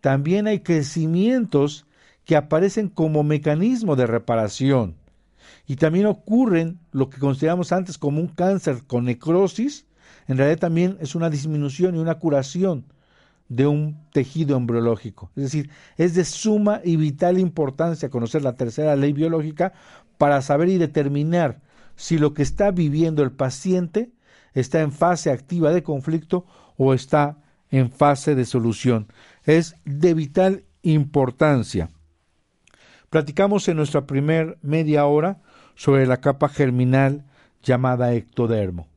también 0.00 0.46
hay 0.46 0.60
crecimientos 0.60 1.86
que 2.24 2.36
aparecen 2.36 2.88
como 2.88 3.22
mecanismo 3.22 3.96
de 3.96 4.06
reparación. 4.06 4.96
Y 5.66 5.76
también 5.76 6.06
ocurren 6.06 6.78
lo 6.92 7.10
que 7.10 7.18
consideramos 7.18 7.72
antes 7.72 7.98
como 7.98 8.20
un 8.20 8.28
cáncer 8.28 8.84
con 8.86 9.04
necrosis, 9.04 9.86
en 10.32 10.38
realidad 10.38 10.58
también 10.58 10.96
es 11.00 11.14
una 11.14 11.30
disminución 11.30 11.94
y 11.94 11.98
una 11.98 12.16
curación 12.16 12.86
de 13.48 13.66
un 13.66 13.98
tejido 14.12 14.56
embriológico. 14.56 15.30
Es 15.36 15.42
decir, 15.44 15.70
es 15.98 16.14
de 16.14 16.24
suma 16.24 16.80
y 16.82 16.96
vital 16.96 17.38
importancia 17.38 18.08
conocer 18.08 18.42
la 18.42 18.56
tercera 18.56 18.96
ley 18.96 19.12
biológica 19.12 19.74
para 20.16 20.40
saber 20.40 20.70
y 20.70 20.78
determinar 20.78 21.60
si 21.96 22.16
lo 22.16 22.32
que 22.32 22.42
está 22.42 22.70
viviendo 22.70 23.22
el 23.22 23.30
paciente 23.32 24.10
está 24.54 24.80
en 24.80 24.90
fase 24.90 25.30
activa 25.30 25.70
de 25.70 25.82
conflicto 25.82 26.46
o 26.78 26.94
está 26.94 27.38
en 27.70 27.90
fase 27.90 28.34
de 28.34 28.46
solución. 28.46 29.08
Es 29.44 29.76
de 29.84 30.14
vital 30.14 30.64
importancia. 30.80 31.90
Platicamos 33.10 33.68
en 33.68 33.76
nuestra 33.76 34.06
primer 34.06 34.56
media 34.62 35.04
hora 35.04 35.42
sobre 35.74 36.06
la 36.06 36.22
capa 36.22 36.48
germinal 36.48 37.26
llamada 37.62 38.14
ectodermo. 38.14 38.91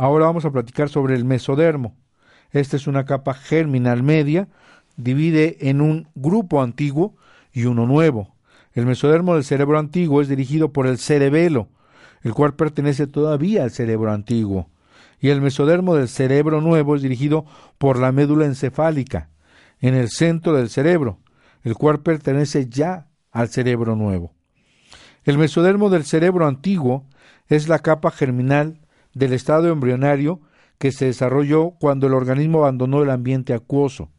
Ahora 0.00 0.24
vamos 0.24 0.46
a 0.46 0.50
platicar 0.50 0.88
sobre 0.88 1.14
el 1.14 1.26
mesodermo. 1.26 1.94
Esta 2.52 2.76
es 2.76 2.86
una 2.86 3.04
capa 3.04 3.34
germinal 3.34 4.02
media, 4.02 4.48
divide 4.96 5.68
en 5.68 5.82
un 5.82 6.08
grupo 6.14 6.62
antiguo 6.62 7.16
y 7.52 7.66
uno 7.66 7.84
nuevo. 7.84 8.34
El 8.72 8.86
mesodermo 8.86 9.34
del 9.34 9.44
cerebro 9.44 9.78
antiguo 9.78 10.22
es 10.22 10.28
dirigido 10.28 10.72
por 10.72 10.86
el 10.86 10.96
cerebelo, 10.96 11.68
el 12.22 12.32
cual 12.32 12.54
pertenece 12.54 13.08
todavía 13.08 13.62
al 13.62 13.72
cerebro 13.72 14.10
antiguo, 14.10 14.70
y 15.20 15.28
el 15.28 15.42
mesodermo 15.42 15.94
del 15.94 16.08
cerebro 16.08 16.62
nuevo 16.62 16.96
es 16.96 17.02
dirigido 17.02 17.44
por 17.76 17.98
la 17.98 18.10
médula 18.10 18.46
encefálica, 18.46 19.28
en 19.82 19.92
el 19.92 20.08
centro 20.08 20.54
del 20.54 20.70
cerebro, 20.70 21.18
el 21.62 21.74
cual 21.74 22.00
pertenece 22.00 22.70
ya 22.70 23.08
al 23.32 23.50
cerebro 23.50 23.96
nuevo. 23.96 24.32
El 25.24 25.36
mesodermo 25.36 25.90
del 25.90 26.04
cerebro 26.04 26.46
antiguo 26.46 27.04
es 27.48 27.68
la 27.68 27.80
capa 27.80 28.10
germinal 28.10 28.79
del 29.14 29.32
estado 29.32 29.68
embrionario 29.68 30.40
que 30.78 30.92
se 30.92 31.06
desarrolló 31.06 31.72
cuando 31.72 32.06
el 32.06 32.14
organismo 32.14 32.60
abandonó 32.60 33.02
el 33.02 33.10
ambiente 33.10 33.52
acuoso. 33.52 34.10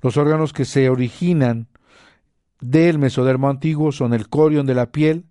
Los 0.00 0.16
órganos 0.16 0.52
que 0.52 0.64
se 0.64 0.88
originan 0.88 1.68
del 2.60 2.98
mesodermo 2.98 3.48
antiguo 3.48 3.92
son 3.92 4.14
el 4.14 4.28
corion 4.28 4.66
de 4.66 4.74
la 4.74 4.90
piel, 4.90 5.26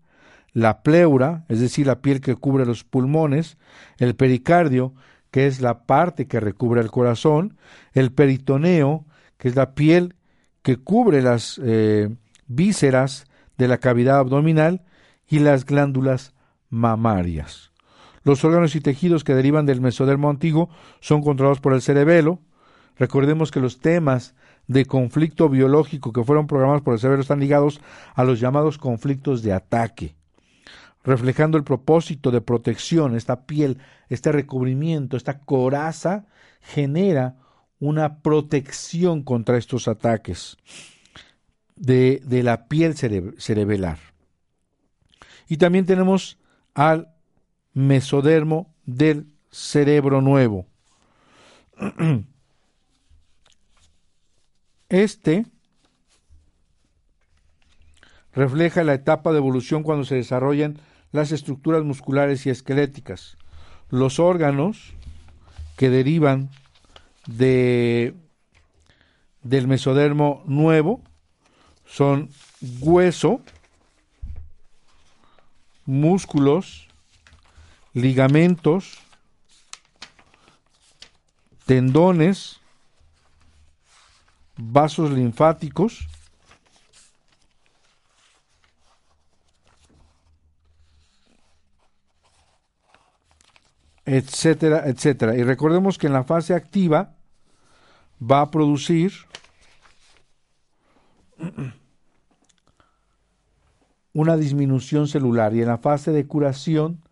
la 0.53 0.81
pleura, 0.81 1.45
es 1.49 1.59
decir, 1.59 1.87
la 1.87 2.01
piel 2.01 2.21
que 2.21 2.35
cubre 2.35 2.65
los 2.65 2.83
pulmones, 2.83 3.57
el 3.97 4.15
pericardio, 4.15 4.93
que 5.31 5.47
es 5.47 5.61
la 5.61 5.85
parte 5.85 6.27
que 6.27 6.39
recubre 6.39 6.81
el 6.81 6.89
corazón, 6.89 7.57
el 7.93 8.11
peritoneo, 8.11 9.05
que 9.37 9.49
es 9.49 9.55
la 9.55 9.73
piel 9.73 10.15
que 10.61 10.77
cubre 10.77 11.21
las 11.21 11.59
eh, 11.63 12.09
vísceras 12.47 13.25
de 13.57 13.67
la 13.67 13.77
cavidad 13.77 14.19
abdominal, 14.19 14.83
y 15.29 15.39
las 15.39 15.65
glándulas 15.65 16.33
mamarias. 16.69 17.71
Los 18.27 18.43
órganos 18.43 18.75
y 18.75 18.81
tejidos 18.81 19.23
que 19.23 19.33
derivan 19.33 19.65
del 19.65 19.79
mesodermo 19.79 20.29
antiguo 20.29 20.69
son 20.99 21.21
controlados 21.21 21.61
por 21.61 21.71
el 21.71 21.81
cerebelo. 21.81 22.41
Recordemos 22.97 23.51
que 23.51 23.61
los 23.61 23.79
temas 23.79 24.35
de 24.67 24.85
conflicto 24.85 25.47
biológico 25.47 26.11
que 26.11 26.25
fueron 26.25 26.45
programados 26.45 26.81
por 26.81 26.93
el 26.93 26.99
cerebro 26.99 27.21
están 27.21 27.39
ligados 27.39 27.79
a 28.15 28.25
los 28.25 28.41
llamados 28.41 28.77
conflictos 28.77 29.43
de 29.43 29.53
ataque, 29.53 30.17
reflejando 31.05 31.57
el 31.57 31.63
propósito 31.63 32.29
de 32.29 32.41
protección. 32.41 33.15
Esta 33.15 33.45
piel, 33.45 33.77
este 34.09 34.33
recubrimiento, 34.33 35.15
esta 35.15 35.39
coraza 35.39 36.25
genera 36.59 37.37
una 37.79 38.19
protección 38.19 39.23
contra 39.23 39.57
estos 39.57 39.87
ataques 39.87 40.57
de, 41.77 42.19
la 42.43 42.67
piel 42.67 42.93
cerebelar. 42.97 43.99
Y 45.47 45.55
también 45.55 45.85
tenemos 45.85 46.37
al 46.73 47.13
mesodermo 47.77 48.73
del 48.87 49.27
cerebro 49.51 50.19
nuevo. 50.21 50.65
Este 54.89 55.45
refleja 58.33 58.83
la 58.83 58.95
etapa 58.95 59.31
de 59.31 59.37
evolución 59.37 59.83
cuando 59.83 60.05
se 60.05 60.15
desarrollan 60.15 60.79
las 61.11 61.31
estructuras 61.31 61.83
musculares 61.83 62.47
y 62.47 62.49
esqueléticas. 62.49 63.37
Los 63.89 64.19
órganos 64.19 64.95
que 65.75 65.91
derivan 65.91 66.49
de, 67.27 68.15
del 69.43 69.67
mesodermo 69.67 70.41
nuevo 70.47 71.03
son 71.85 72.29
hueso, 72.79 73.41
músculos, 75.85 76.86
ligamentos, 77.97 78.99
tendones, 81.65 82.59
vasos 84.55 85.11
linfáticos, 85.11 86.07
etcétera, 94.05 94.87
etcétera. 94.87 95.35
Y 95.35 95.43
recordemos 95.43 95.97
que 95.97 96.05
en 96.07 96.13
la 96.13 96.23
fase 96.23 96.53
activa 96.53 97.15
va 98.21 98.41
a 98.41 98.51
producir 98.51 99.11
una 104.13 104.37
disminución 104.37 105.07
celular 105.07 105.55
y 105.55 105.61
en 105.61 105.67
la 105.67 105.79
fase 105.79 106.11
de 106.11 106.27
curación 106.27 107.06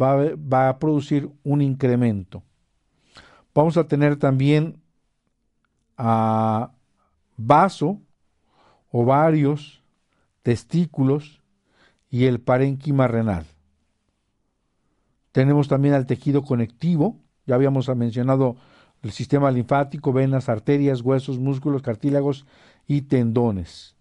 va 0.00 0.68
a, 0.68 0.78
producir 0.78 1.30
un 1.42 1.60
incremento. 1.60 2.42
Vamos 3.54 3.76
a 3.76 3.86
tener 3.86 4.16
también 4.16 4.80
a 5.96 6.72
vaso, 7.36 8.00
ovarios, 8.90 9.82
testículos 10.42 11.42
y 12.10 12.24
el 12.24 12.40
parénquima 12.40 13.08
renal. 13.08 13.46
Tenemos 15.32 15.68
también 15.68 15.94
al 15.94 16.06
tejido 16.06 16.42
conectivo, 16.42 17.16
ya 17.46 17.54
habíamos 17.54 17.88
mencionado 17.96 18.56
el 19.02 19.12
sistema 19.12 19.50
linfático, 19.50 20.12
venas, 20.12 20.48
arterias, 20.48 21.00
huesos, 21.00 21.38
músculos, 21.38 21.82
cartílagos 21.82 22.46
y 22.86 23.02
tendones. 23.02 23.96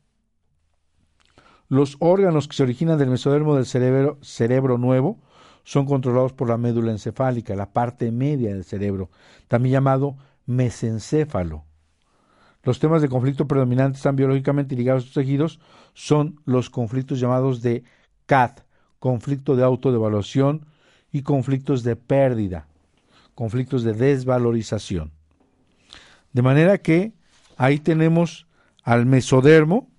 Los 1.67 1.95
órganos 1.99 2.47
que 2.47 2.55
se 2.55 2.63
originan 2.63 2.99
del 2.99 3.09
mesodermo 3.09 3.55
del 3.55 3.65
cerebro, 3.65 4.19
cerebro 4.21 4.77
nuevo 4.77 5.19
son 5.63 5.85
controlados 5.85 6.33
por 6.33 6.49
la 6.49 6.57
médula 6.57 6.91
encefálica, 6.91 7.55
la 7.55 7.71
parte 7.71 8.11
media 8.11 8.53
del 8.53 8.63
cerebro, 8.63 9.09
también 9.47 9.73
llamado 9.73 10.17
mesencéfalo. 10.45 11.65
Los 12.63 12.79
temas 12.79 13.01
de 13.01 13.09
conflicto 13.09 13.47
predominantes 13.47 13.99
están 13.99 14.15
biológicamente 14.15 14.75
ligados 14.75 15.03
a 15.03 15.07
estos 15.07 15.23
tejidos 15.23 15.59
son 15.93 16.39
los 16.45 16.69
conflictos 16.69 17.19
llamados 17.19 17.61
de 17.61 17.83
CAD, 18.27 18.51
conflicto 18.99 19.55
de 19.55 19.63
autodevaluación 19.63 20.65
y 21.11 21.23
conflictos 21.23 21.83
de 21.83 21.95
pérdida, 21.95 22.67
conflictos 23.35 23.83
de 23.83 23.93
desvalorización. 23.93 25.11
De 26.33 26.41
manera 26.41 26.77
que 26.77 27.13
ahí 27.57 27.79
tenemos 27.79 28.47
al 28.83 29.05
mesodermo, 29.05 29.89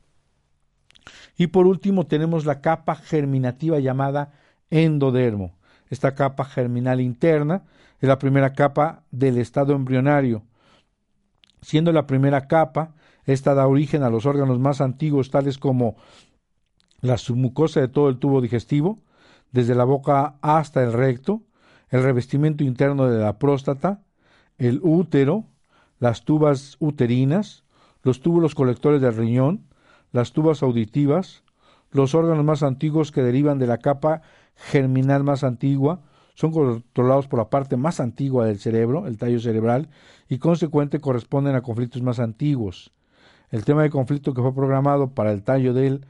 Y 1.36 1.48
por 1.48 1.66
último 1.66 2.06
tenemos 2.06 2.44
la 2.44 2.60
capa 2.60 2.94
germinativa 2.94 3.80
llamada 3.80 4.32
endodermo. 4.72 5.52
Esta 5.90 6.14
capa 6.14 6.44
germinal 6.44 7.00
interna 7.00 7.62
es 8.00 8.08
la 8.08 8.18
primera 8.18 8.54
capa 8.54 9.04
del 9.10 9.38
estado 9.38 9.74
embrionario. 9.74 10.42
Siendo 11.60 11.92
la 11.92 12.06
primera 12.06 12.48
capa, 12.48 12.94
esta 13.24 13.54
da 13.54 13.68
origen 13.68 14.02
a 14.02 14.10
los 14.10 14.26
órganos 14.26 14.58
más 14.58 14.80
antiguos 14.80 15.30
tales 15.30 15.58
como 15.58 15.96
la 17.02 17.18
submucosa 17.18 17.80
de 17.80 17.88
todo 17.88 18.08
el 18.08 18.18
tubo 18.18 18.40
digestivo, 18.40 18.98
desde 19.52 19.74
la 19.74 19.84
boca 19.84 20.36
hasta 20.40 20.82
el 20.82 20.92
recto, 20.92 21.42
el 21.90 22.02
revestimiento 22.02 22.64
interno 22.64 23.06
de 23.08 23.20
la 23.20 23.38
próstata, 23.38 24.02
el 24.56 24.80
útero, 24.82 25.44
las 25.98 26.24
tubas 26.24 26.76
uterinas, 26.80 27.64
los 28.02 28.22
túbulos 28.22 28.54
colectores 28.54 29.02
del 29.02 29.14
riñón, 29.14 29.66
las 30.10 30.32
tubas 30.32 30.62
auditivas, 30.62 31.44
los 31.90 32.14
órganos 32.14 32.44
más 32.44 32.62
antiguos 32.62 33.12
que 33.12 33.22
derivan 33.22 33.58
de 33.58 33.66
la 33.66 33.78
capa 33.78 34.22
germinal 34.57 35.24
más 35.24 35.44
antigua, 35.44 36.03
son 36.34 36.53
controlados 36.53 37.28
por 37.28 37.38
la 37.38 37.50
parte 37.50 37.76
más 37.76 38.00
antigua 38.00 38.46
del 38.46 38.59
cerebro, 38.59 39.07
el 39.07 39.18
tallo 39.18 39.38
cerebral, 39.38 39.88
y 40.28 40.38
consecuente 40.38 41.00
corresponden 41.00 41.55
a 41.55 41.62
conflictos 41.62 42.03
más 42.03 42.18
antiguos. 42.18 42.92
El 43.50 43.64
tema 43.64 43.82
de 43.82 43.90
conflicto 43.90 44.32
que 44.32 44.40
fue 44.40 44.55
programado 44.55 45.11
para 45.11 45.32
el 45.32 45.42
tallo 45.42 45.74
del 45.74 46.07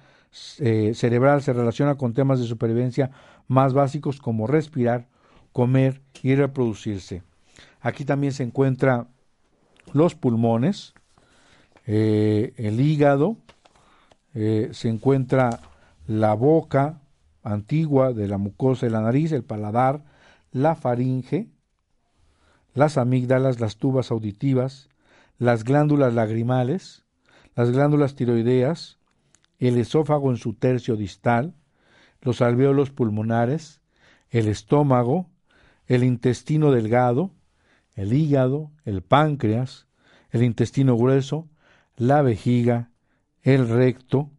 eh, 0.60 0.92
cerebral 0.94 1.42
se 1.42 1.52
relaciona 1.52 1.96
con 1.96 2.14
temas 2.14 2.38
de 2.38 2.46
supervivencia 2.46 3.10
más 3.48 3.74
básicos 3.74 4.20
como 4.20 4.46
respirar, 4.46 5.08
comer 5.52 6.00
y 6.22 6.34
reproducirse. 6.34 7.22
Aquí 7.80 8.04
también 8.04 8.32
se 8.32 8.44
encuentran 8.44 9.08
los 9.92 10.14
pulmones, 10.14 10.94
eh, 11.86 12.54
el 12.56 12.80
hígado, 12.80 13.36
eh, 14.34 14.70
se 14.72 14.88
encuentra 14.88 15.60
la 16.06 16.34
boca 16.34 17.00
antigua 17.42 18.12
de 18.12 18.28
la 18.28 18.38
mucosa 18.38 18.86
de 18.86 18.92
la 18.92 19.00
nariz, 19.00 19.32
el 19.32 19.44
paladar, 19.44 20.04
la 20.52 20.74
faringe, 20.74 21.50
las 22.74 22.98
amígdalas, 22.98 23.60
las 23.60 23.76
tubas 23.76 24.10
auditivas, 24.10 24.88
las 25.38 25.64
glándulas 25.64 26.14
lagrimales, 26.14 27.04
las 27.54 27.70
glándulas 27.70 28.14
tiroideas, 28.14 28.98
el 29.58 29.76
esófago 29.78 30.30
en 30.30 30.36
su 30.36 30.54
tercio 30.54 30.96
distal, 30.96 31.54
los 32.20 32.40
alveolos 32.40 32.90
pulmonares, 32.90 33.80
el 34.30 34.48
estómago, 34.48 35.28
el 35.86 36.04
intestino 36.04 36.70
delgado, 36.70 37.30
el 37.94 38.12
hígado, 38.12 38.70
el 38.84 39.02
páncreas, 39.02 39.86
el 40.30 40.42
intestino 40.42 40.96
grueso, 40.96 41.48
la 41.96 42.22
vejiga, 42.22 42.90
el 43.42 43.68
recto, 43.68 44.30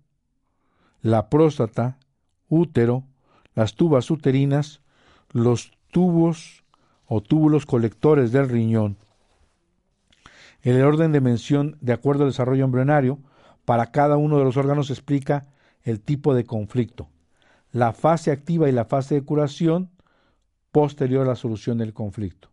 la 1.01 1.29
próstata, 1.29 1.97
útero, 2.53 3.03
las 3.55 3.75
tubas 3.75 4.09
uterinas, 4.11 4.81
los 5.31 5.71
tubos 5.91 6.63
o 7.05 7.21
túbulos 7.21 7.65
colectores 7.65 8.31
del 8.31 8.49
riñón. 8.49 8.97
El 10.61 10.81
orden 10.81 11.11
de 11.11 11.21
mención, 11.21 11.77
de 11.81 11.93
acuerdo 11.93 12.23
al 12.23 12.29
desarrollo 12.29 12.65
embrionario, 12.65 13.19
para 13.65 13.91
cada 13.91 14.17
uno 14.17 14.37
de 14.37 14.45
los 14.45 14.57
órganos 14.57 14.89
explica 14.89 15.47
el 15.83 15.99
tipo 15.99 16.33
de 16.33 16.45
conflicto, 16.45 17.09
la 17.71 17.91
fase 17.91 18.31
activa 18.31 18.69
y 18.69 18.71
la 18.71 18.85
fase 18.85 19.15
de 19.15 19.23
curación 19.23 19.89
posterior 20.71 21.25
a 21.25 21.29
la 21.29 21.35
solución 21.35 21.77
del 21.77 21.93
conflicto. 21.93 22.49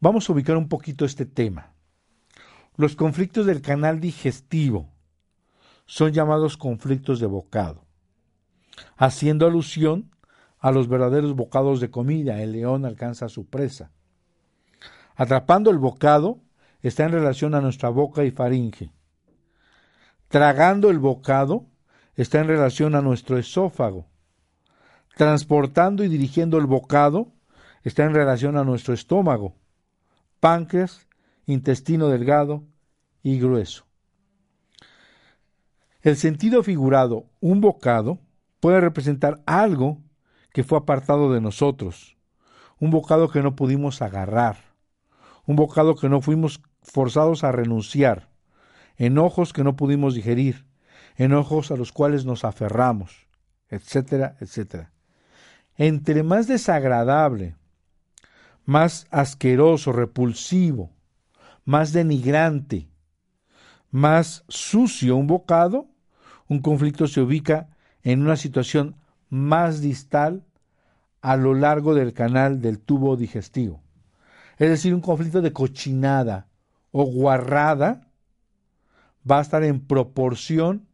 Vamos 0.00 0.28
a 0.28 0.32
ubicar 0.32 0.56
un 0.56 0.68
poquito 0.68 1.04
este 1.04 1.26
tema. 1.26 1.72
Los 2.76 2.94
conflictos 2.94 3.46
del 3.46 3.60
canal 3.60 4.00
digestivo 4.00 4.88
son 5.86 6.12
llamados 6.12 6.56
conflictos 6.56 7.18
de 7.18 7.26
bocado, 7.26 7.87
haciendo 8.96 9.46
alusión 9.46 10.10
a 10.58 10.70
los 10.70 10.88
verdaderos 10.88 11.34
bocados 11.34 11.80
de 11.80 11.90
comida. 11.90 12.42
El 12.42 12.52
león 12.52 12.84
alcanza 12.84 13.26
a 13.26 13.28
su 13.28 13.46
presa. 13.46 13.90
Atrapando 15.16 15.70
el 15.70 15.78
bocado 15.78 16.40
está 16.80 17.04
en 17.04 17.12
relación 17.12 17.54
a 17.54 17.60
nuestra 17.60 17.88
boca 17.88 18.24
y 18.24 18.30
faringe. 18.30 18.92
Tragando 20.28 20.90
el 20.90 20.98
bocado 20.98 21.66
está 22.14 22.40
en 22.40 22.48
relación 22.48 22.94
a 22.94 23.00
nuestro 23.00 23.38
esófago. 23.38 24.06
Transportando 25.16 26.04
y 26.04 26.08
dirigiendo 26.08 26.58
el 26.58 26.66
bocado 26.66 27.32
está 27.82 28.04
en 28.04 28.14
relación 28.14 28.56
a 28.56 28.64
nuestro 28.64 28.94
estómago, 28.94 29.56
páncreas, 30.40 31.06
intestino 31.46 32.08
delgado 32.08 32.64
y 33.22 33.40
grueso. 33.40 33.86
El 36.02 36.16
sentido 36.16 36.62
figurado, 36.62 37.26
un 37.40 37.60
bocado, 37.60 38.18
puede 38.60 38.80
representar 38.80 39.42
algo 39.46 39.98
que 40.52 40.64
fue 40.64 40.78
apartado 40.78 41.32
de 41.32 41.40
nosotros, 41.40 42.16
un 42.78 42.90
bocado 42.90 43.28
que 43.28 43.42
no 43.42 43.56
pudimos 43.56 44.02
agarrar, 44.02 44.56
un 45.46 45.56
bocado 45.56 45.96
que 45.96 46.08
no 46.08 46.20
fuimos 46.20 46.60
forzados 46.82 47.44
a 47.44 47.52
renunciar, 47.52 48.28
enojos 48.96 49.52
que 49.52 49.64
no 49.64 49.76
pudimos 49.76 50.14
digerir, 50.14 50.66
enojos 51.16 51.70
a 51.70 51.76
los 51.76 51.92
cuales 51.92 52.24
nos 52.24 52.44
aferramos, 52.44 53.26
etcétera, 53.68 54.36
etcétera. 54.40 54.92
Entre 55.76 56.22
más 56.22 56.48
desagradable, 56.48 57.56
más 58.64 59.06
asqueroso, 59.10 59.92
repulsivo, 59.92 60.90
más 61.64 61.92
denigrante, 61.92 62.88
más 63.90 64.44
sucio 64.48 65.16
un 65.16 65.26
bocado, 65.26 65.86
un 66.48 66.60
conflicto 66.60 67.06
se 67.06 67.20
ubica 67.20 67.68
en 68.02 68.22
una 68.22 68.36
situación 68.36 68.96
más 69.30 69.80
distal 69.80 70.44
a 71.20 71.36
lo 71.36 71.54
largo 71.54 71.94
del 71.94 72.12
canal 72.12 72.60
del 72.60 72.78
tubo 72.78 73.16
digestivo. 73.16 73.82
Es 74.58 74.68
decir, 74.68 74.94
un 74.94 75.00
conflicto 75.00 75.40
de 75.40 75.52
cochinada 75.52 76.48
o 76.90 77.04
guarrada 77.04 78.08
va 79.28 79.38
a 79.38 79.42
estar 79.42 79.62
en 79.62 79.80
proporción 79.80 80.86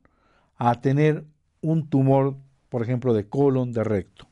a 0.56 0.80
tener 0.80 1.24
un 1.60 1.88
tumor, 1.88 2.36
por 2.68 2.82
ejemplo, 2.82 3.14
de 3.14 3.28
colon, 3.28 3.72
de 3.72 3.84
recto. 3.84 4.28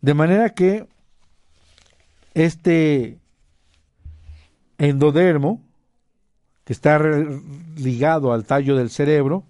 De 0.00 0.14
manera 0.14 0.50
que 0.50 0.88
este 2.34 3.18
endodermo, 4.78 5.62
que 6.64 6.72
está 6.72 6.98
ligado 7.76 8.32
al 8.32 8.44
tallo 8.44 8.76
del 8.76 8.88
cerebro, 8.90 9.44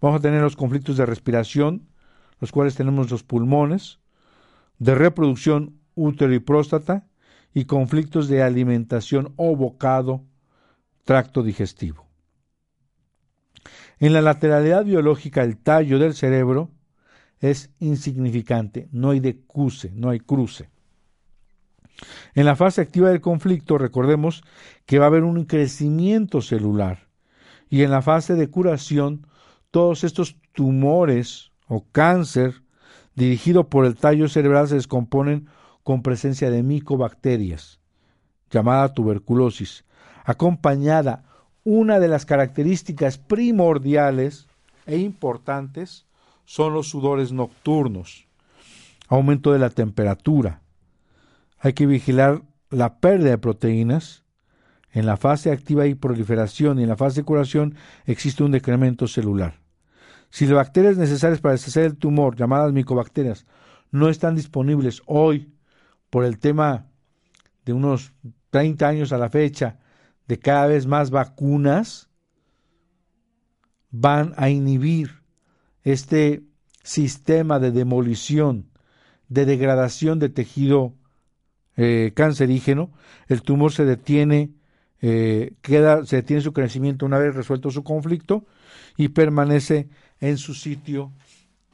vamos 0.00 0.18
a 0.18 0.22
tener 0.22 0.42
los 0.42 0.56
conflictos 0.56 0.96
de 0.96 1.06
respiración, 1.06 1.88
los 2.40 2.52
cuales 2.52 2.74
tenemos 2.74 3.10
los 3.10 3.22
pulmones, 3.22 3.98
de 4.78 4.94
reproducción 4.94 5.80
útero 5.94 6.34
y 6.34 6.38
próstata, 6.38 7.06
y 7.54 7.64
conflictos 7.64 8.28
de 8.28 8.42
alimentación 8.42 9.32
o 9.36 9.56
bocado, 9.56 10.22
tracto 11.04 11.42
digestivo. 11.42 12.06
En 13.98 14.12
la 14.12 14.20
lateralidad 14.20 14.84
biológica, 14.84 15.42
el 15.42 15.56
tallo 15.56 15.98
del 15.98 16.12
cerebro 16.12 16.70
es 17.40 17.70
insignificante, 17.80 18.88
no 18.92 19.10
hay 19.10 19.20
decuse, 19.20 19.90
no 19.94 20.10
hay 20.10 20.20
cruce. 20.20 20.68
En 22.34 22.44
la 22.44 22.56
fase 22.56 22.82
activa 22.82 23.08
del 23.08 23.22
conflicto, 23.22 23.78
recordemos 23.78 24.44
que 24.84 24.98
va 24.98 25.06
a 25.06 25.08
haber 25.08 25.24
un 25.24 25.44
crecimiento 25.46 26.42
celular 26.42 27.08
y 27.70 27.82
en 27.82 27.90
la 27.90 28.02
fase 28.02 28.34
de 28.34 28.50
curación, 28.50 29.26
todos 29.76 30.04
estos 30.04 30.38
tumores 30.54 31.52
o 31.68 31.84
cáncer 31.92 32.62
dirigido 33.14 33.68
por 33.68 33.84
el 33.84 33.94
tallo 33.94 34.26
cerebral 34.26 34.68
se 34.68 34.76
descomponen 34.76 35.48
con 35.82 36.02
presencia 36.02 36.50
de 36.50 36.62
micobacterias, 36.62 37.78
llamada 38.50 38.94
tuberculosis, 38.94 39.84
acompañada 40.24 41.24
una 41.62 42.00
de 42.00 42.08
las 42.08 42.24
características 42.24 43.18
primordiales 43.18 44.46
e 44.86 44.96
importantes 44.96 46.06
son 46.46 46.72
los 46.72 46.88
sudores 46.88 47.32
nocturnos, 47.32 48.28
aumento 49.08 49.52
de 49.52 49.58
la 49.58 49.68
temperatura. 49.68 50.62
Hay 51.58 51.74
que 51.74 51.84
vigilar 51.84 52.40
la 52.70 52.98
pérdida 52.98 53.28
de 53.28 53.38
proteínas. 53.38 54.24
En 54.90 55.04
la 55.04 55.18
fase 55.18 55.52
activa 55.52 55.86
y 55.86 55.94
proliferación 55.94 56.78
y 56.78 56.84
en 56.84 56.88
la 56.88 56.96
fase 56.96 57.20
de 57.20 57.26
curación 57.26 57.74
existe 58.06 58.42
un 58.42 58.52
decremento 58.52 59.06
celular. 59.06 59.65
Si 60.36 60.44
las 60.44 60.56
bacterias 60.56 60.98
necesarias 60.98 61.40
para 61.40 61.52
deshacer 61.52 61.86
el 61.86 61.96
tumor, 61.96 62.36
llamadas 62.36 62.70
micobacterias, 62.70 63.46
no 63.90 64.10
están 64.10 64.36
disponibles 64.36 65.00
hoy 65.06 65.50
por 66.10 66.26
el 66.26 66.38
tema 66.38 66.88
de 67.64 67.72
unos 67.72 68.12
30 68.50 68.86
años 68.86 69.12
a 69.14 69.16
la 69.16 69.30
fecha 69.30 69.78
de 70.28 70.38
cada 70.38 70.66
vez 70.66 70.86
más 70.86 71.08
vacunas 71.08 72.10
van 73.90 74.34
a 74.36 74.50
inhibir 74.50 75.22
este 75.84 76.42
sistema 76.82 77.58
de 77.58 77.70
demolición, 77.70 78.68
de 79.30 79.46
degradación 79.46 80.18
de 80.18 80.28
tejido 80.28 80.92
eh, 81.78 82.12
cancerígeno, 82.14 82.92
el 83.28 83.40
tumor 83.40 83.72
se 83.72 83.86
detiene 83.86 84.52
eh, 85.00 85.54
queda, 85.60 86.04
se 86.06 86.22
tiene 86.22 86.42
su 86.42 86.52
crecimiento 86.52 87.06
una 87.06 87.18
vez 87.18 87.34
resuelto 87.34 87.70
su 87.70 87.84
conflicto 87.84 88.46
y 88.96 89.08
permanece 89.08 89.88
en 90.20 90.38
su 90.38 90.54
sitio, 90.54 91.12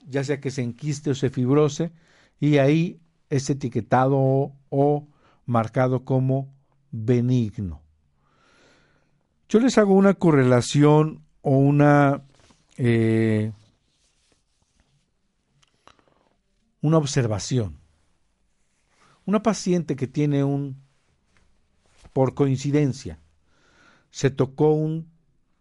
ya 0.09 0.25
sea 0.25 0.41
que 0.41 0.51
se 0.51 0.63
enquiste 0.63 1.11
o 1.11 1.15
se 1.15 1.31
fibrose, 1.31 1.93
y 2.41 2.59
ahí 2.59 3.01
es 3.31 3.49
etiquetado 3.51 4.53
o, 4.69 5.09
marcado 5.47 6.05
como 6.05 6.55
benigno. 6.91 7.83
Yo 9.49 9.61
les 9.61 9.77
hago 9.79 9.95
una 9.95 10.15
correlación 10.15 11.25
o 11.43 11.57
una 11.57 12.23
eh, 12.77 13.53
una 16.83 16.99
observación. 16.99 17.79
Una 19.25 19.43
paciente 19.43 19.97
que 19.97 20.09
tiene 20.09 20.45
un, 20.45 20.83
por 22.13 22.35
coincidencia, 22.35 23.21
se 24.11 24.31
tocó 24.31 24.73
un, 24.73 25.09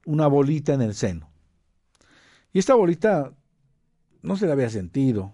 una 0.06 0.28
bolita 0.28 0.74
en 0.74 0.82
el 0.82 0.96
seno. 0.96 1.31
Y 2.54 2.60
esta 2.60 2.76
bolita 2.76 3.34
no 4.22 4.36
se 4.36 4.46
la 4.46 4.54
había 4.54 4.70
sentido, 4.70 5.34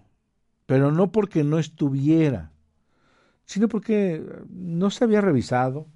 pero 0.66 0.92
no 0.92 1.12
porque 1.12 1.44
no 1.44 1.58
estuviera, 1.58 2.52
sino 3.44 3.68
porque 3.68 4.24
no 4.48 4.90
se 4.90 5.04
había 5.04 5.20
revisado, 5.20 5.86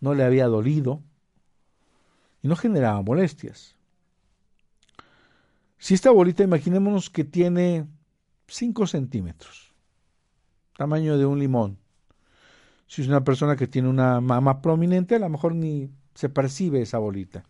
no 0.00 0.14
le 0.14 0.24
había 0.24 0.46
dolido 0.46 1.02
y 2.42 2.48
no 2.48 2.56
generaba 2.56 3.02
molestias. 3.02 3.76
Si 5.78 5.94
esta 5.94 6.10
bolita, 6.10 6.42
imaginémonos 6.42 7.10
que 7.10 7.24
tiene 7.24 7.86
5 8.46 8.86
centímetros, 8.86 9.74
tamaño 10.76 11.18
de 11.18 11.26
un 11.26 11.38
limón. 11.38 11.78
Si 12.86 13.02
es 13.02 13.08
una 13.08 13.24
persona 13.24 13.56
que 13.56 13.66
tiene 13.66 13.88
una 13.88 14.20
mama 14.20 14.62
prominente, 14.62 15.16
a 15.16 15.18
lo 15.18 15.28
mejor 15.28 15.54
ni 15.54 15.90
se 16.14 16.28
percibe 16.28 16.80
esa 16.80 16.98
bolita. 16.98 17.44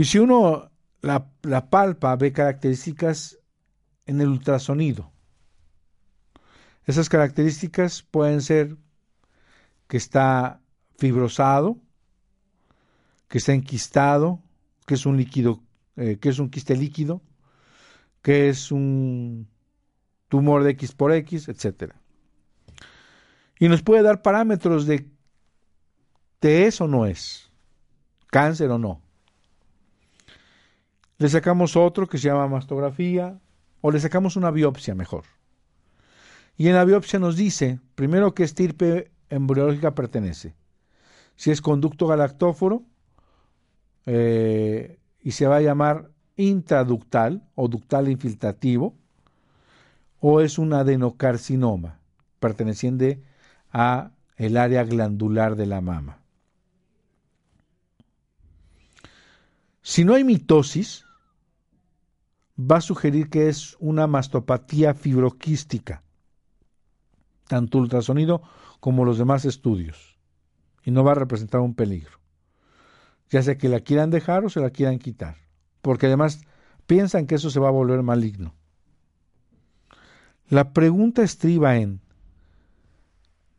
Y 0.00 0.06
si 0.06 0.18
uno 0.18 0.70
la, 1.02 1.30
la 1.42 1.68
palpa, 1.68 2.16
ve 2.16 2.32
características 2.32 3.38
en 4.06 4.22
el 4.22 4.28
ultrasonido. 4.28 5.12
Esas 6.86 7.10
características 7.10 8.02
pueden 8.02 8.40
ser 8.40 8.78
que 9.88 9.98
está 9.98 10.62
fibrosado, 10.96 11.76
que 13.28 13.36
está 13.36 13.52
enquistado, 13.52 14.42
que 14.86 14.94
es 14.94 15.04
un 15.04 15.18
líquido, 15.18 15.62
eh, 15.96 16.16
que 16.18 16.30
es 16.30 16.38
un 16.38 16.48
quiste 16.48 16.76
líquido, 16.76 17.20
que 18.22 18.48
es 18.48 18.72
un 18.72 19.50
tumor 20.28 20.64
de 20.64 20.70
X 20.70 20.92
por 20.92 21.12
X, 21.12 21.46
etc. 21.46 21.92
Y 23.58 23.68
nos 23.68 23.82
puede 23.82 24.02
dar 24.02 24.22
parámetros 24.22 24.86
de, 24.86 25.10
de 26.40 26.66
es 26.68 26.80
o 26.80 26.88
no 26.88 27.04
es, 27.04 27.52
cáncer 28.30 28.70
o 28.70 28.78
no. 28.78 29.02
Le 31.20 31.28
sacamos 31.28 31.76
otro 31.76 32.08
que 32.08 32.16
se 32.16 32.28
llama 32.28 32.48
mastografía 32.48 33.38
o 33.82 33.90
le 33.90 34.00
sacamos 34.00 34.36
una 34.36 34.50
biopsia 34.50 34.94
mejor. 34.94 35.24
Y 36.56 36.68
en 36.68 36.74
la 36.74 36.84
biopsia 36.86 37.18
nos 37.18 37.36
dice, 37.36 37.78
primero, 37.94 38.32
qué 38.32 38.42
estirpe 38.42 39.10
embriológica 39.28 39.94
pertenece. 39.94 40.54
Si 41.36 41.50
es 41.50 41.60
conducto 41.60 42.06
galactóforo, 42.06 42.84
eh, 44.06 44.98
y 45.20 45.32
se 45.32 45.46
va 45.46 45.56
a 45.56 45.60
llamar 45.60 46.10
intraductal 46.36 47.46
o 47.54 47.68
ductal 47.68 48.08
infiltrativo 48.08 48.94
o 50.20 50.40
es 50.40 50.56
un 50.56 50.72
adenocarcinoma 50.72 51.98
perteneciente 52.38 53.22
a 53.70 54.12
el 54.36 54.56
área 54.56 54.84
glandular 54.84 55.54
de 55.54 55.66
la 55.66 55.82
mama. 55.82 56.22
Si 59.82 60.02
no 60.02 60.14
hay 60.14 60.24
mitosis, 60.24 61.04
va 62.60 62.76
a 62.76 62.80
sugerir 62.80 63.30
que 63.30 63.48
es 63.48 63.76
una 63.78 64.06
mastopatía 64.06 64.94
fibroquística, 64.94 66.02
tanto 67.48 67.78
ultrasonido 67.78 68.42
como 68.80 69.04
los 69.04 69.18
demás 69.18 69.44
estudios, 69.44 70.18
y 70.84 70.90
no 70.90 71.04
va 71.04 71.12
a 71.12 71.16
representar 71.16 71.60
un 71.60 71.74
peligro, 71.74 72.18
ya 73.28 73.42
sea 73.42 73.56
que 73.56 73.68
la 73.68 73.80
quieran 73.80 74.10
dejar 74.10 74.44
o 74.44 74.50
se 74.50 74.60
la 74.60 74.70
quieran 74.70 74.98
quitar 74.98 75.36
porque 75.82 76.06
además 76.06 76.42
piensan 76.86 77.26
que 77.26 77.36
eso 77.36 77.50
se 77.50 77.60
va 77.60 77.68
a 77.68 77.72
volver 77.72 78.02
maligno. 78.02 78.54
La 80.48 80.72
pregunta 80.72 81.22
estriba 81.22 81.76
en 81.76 82.00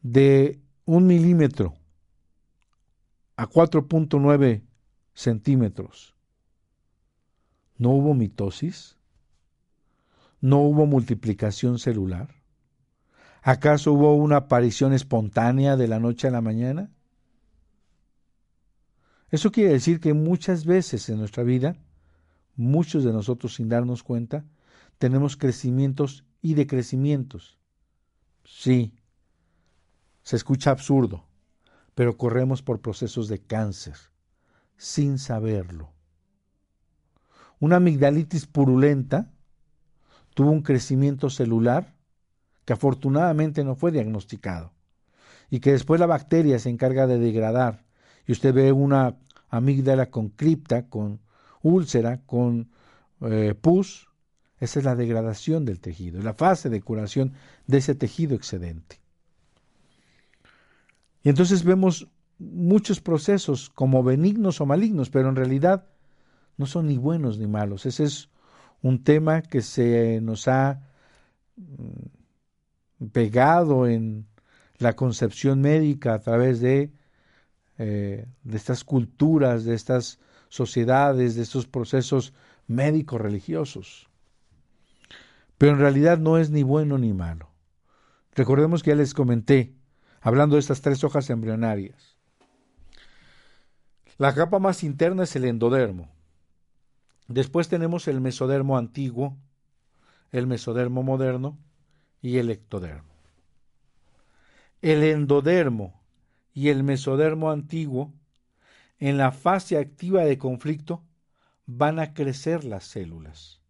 de 0.02 0.60
un 0.86 1.08
milímetro 1.08 1.74
a 3.38 3.47
4.9 3.47 4.64
centímetros. 5.14 6.16
¿No 7.82 7.90
hubo 7.90 8.14
mitosis? 8.14 8.96
¿No 10.40 10.60
hubo 10.60 10.86
multiplicación 10.86 11.80
celular? 11.80 12.30
¿Acaso 13.42 13.94
hubo 13.94 14.14
una 14.14 14.36
aparición 14.36 14.94
espontánea 14.94 15.76
de 15.76 15.88
la 15.88 16.00
noche 16.00 16.28
a 16.28 16.32
la 16.32 16.42
mañana? 16.42 16.92
Eso 19.32 19.52
quiere 19.52 19.72
decir 19.72 20.00
que 20.00 20.14
muchas 20.14 20.64
veces 20.64 21.10
en 21.10 21.18
nuestra 21.18 21.42
vida 21.42 21.76
muchos 22.56 23.04
de 23.04 23.14
nosotros 23.14 23.56
sin 23.56 23.68
darnos 23.68 24.04
cuenta, 24.04 24.46
tenemos 25.00 25.36
crecimientos 25.36 26.24
y 26.40 26.54
decrecimientos. 26.54 27.58
Sí, 28.46 28.94
se 30.22 30.36
escucha 30.36 30.70
absurdo, 30.70 31.26
pero 31.96 32.16
corremos 32.16 32.62
por 32.62 32.80
procesos 32.80 33.28
de 33.28 33.40
cáncer 33.40 33.96
sin 34.78 35.18
saberlo. 35.18 35.91
Una 37.62 37.76
amigdalitis 37.76 38.47
purulenta 38.47 39.32
tuvo 40.34 40.49
un 40.49 40.64
crecimiento 40.64 41.30
celular 41.30 41.93
que 42.66 42.74
afortunadamente 42.74 43.64
no 43.64 43.76
fue 43.76 43.91
diagnosticado 43.91 44.74
y 45.51 45.59
que 45.59 45.72
después 45.72 45.99
la 45.99 46.07
bacteria 46.07 46.57
se 46.57 46.70
encarga 46.70 47.05
de 47.05 47.20
degradar 47.20 47.86
y 48.26 48.32
usted 48.32 48.51
ve 48.51 48.72
una 48.72 49.16
amígdala 49.47 50.09
con 50.09 50.30
cripta, 50.30 50.89
con 50.89 51.20
úlcera 51.62 52.22
con 52.26 52.72
eh, 53.22 53.53
pus, 53.53 54.09
esa 54.59 54.80
es 54.80 54.86
la 54.86 54.95
degradación 54.95 55.64
del 55.64 55.80
tejido, 55.80 56.20
la 56.24 56.34
fase 56.34 56.70
de 56.70 56.82
curación 56.82 57.34
de 57.68 57.78
ese 57.78 57.93
tejido 57.93 58.36
excedente. 58.36 58.99
Y 61.22 61.30
entonces 61.30 61.64
vemos 61.64 62.07
muchos 62.39 63.01
procesos 63.01 63.70
como 63.70 64.01
benignos 64.01 64.62
o 64.62 64.66
malignos, 64.66 65.12
pero 65.12 65.30
en 65.30 65.36
realidad 65.36 65.91
no 66.58 66.66
son 66.66 66.88
ni 66.88 66.97
buenos 66.97 67.38
ni 67.38 67.47
malos. 67.47 67.86
Ese 67.86 68.04
es 68.04 68.30
un 68.82 69.04
tema 69.04 69.41
que 69.41 69.62
se 69.62 70.20
nos 70.22 70.47
ha 70.47 70.82
mm, 71.56 73.08
pegado 73.12 73.88
en 73.88 74.28
la 74.78 74.95
concepción 74.95 75.62
médica 75.62 76.14
a 76.14 76.20
través 76.20 76.60
de, 76.60 76.91
eh, 77.78 78.26
de 78.43 78.58
estas 78.58 78.84
culturas, 78.84 79.64
de 79.64 79.76
estas 79.76 80.20
sociedades, 80.49 81.36
de 81.36 81.43
estos 81.43 81.68
procesos 81.68 82.34
médicos 82.68 83.22
religiosos. 83.22 84.10
Pero 85.58 85.74
en 85.74 85.80
realidad 85.80 86.18
no 86.18 86.38
es 86.38 86.49
ni 86.49 86.64
bueno 86.64 86.97
ni 86.97 87.14
malo. 87.14 87.49
Recordemos 88.34 88.82
que 88.82 88.91
ya 88.91 88.95
les 88.95 89.14
comenté, 89.14 89.76
hablando 90.22 90.56
de 90.56 90.62
estas 90.62 90.82
tres 90.82 91.04
hojas 91.04 91.30
embrionarias. 91.30 92.18
La 94.18 94.34
capa 94.34 94.60
más 94.60 94.84
interna 94.84 95.24
es 95.24 95.36
el 95.36 95.45
endodermo. 95.45 96.10
Después 97.32 97.70
tenemos 97.70 98.08
el 98.10 98.20
mesodermo 98.20 98.78
antiguo, 98.78 99.38
el 100.32 100.48
mesodermo 100.48 101.02
moderno 101.02 101.58
y 102.22 102.38
el 102.38 102.50
ectodermo. 102.50 103.14
El 104.82 105.04
endodermo 105.04 106.02
y 106.54 106.70
el 106.70 106.84
mesodermo 106.84 107.52
antiguo 107.52 108.14
en 109.00 109.18
la 109.18 109.32
fase 109.32 109.78
activa 109.78 110.26
de 110.26 110.38
conflicto 110.38 111.04
van 111.66 112.00
a 112.00 112.14
crecer 112.14 112.66
las 112.66 112.84
células. 112.84 113.62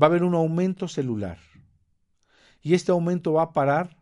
Va 0.00 0.06
a 0.06 0.10
haber 0.10 0.22
un 0.22 0.34
aumento 0.34 0.86
celular. 0.86 1.38
Y 2.60 2.74
este 2.74 2.92
aumento 2.92 3.32
va 3.32 3.42
a 3.42 3.52
parar 3.52 3.96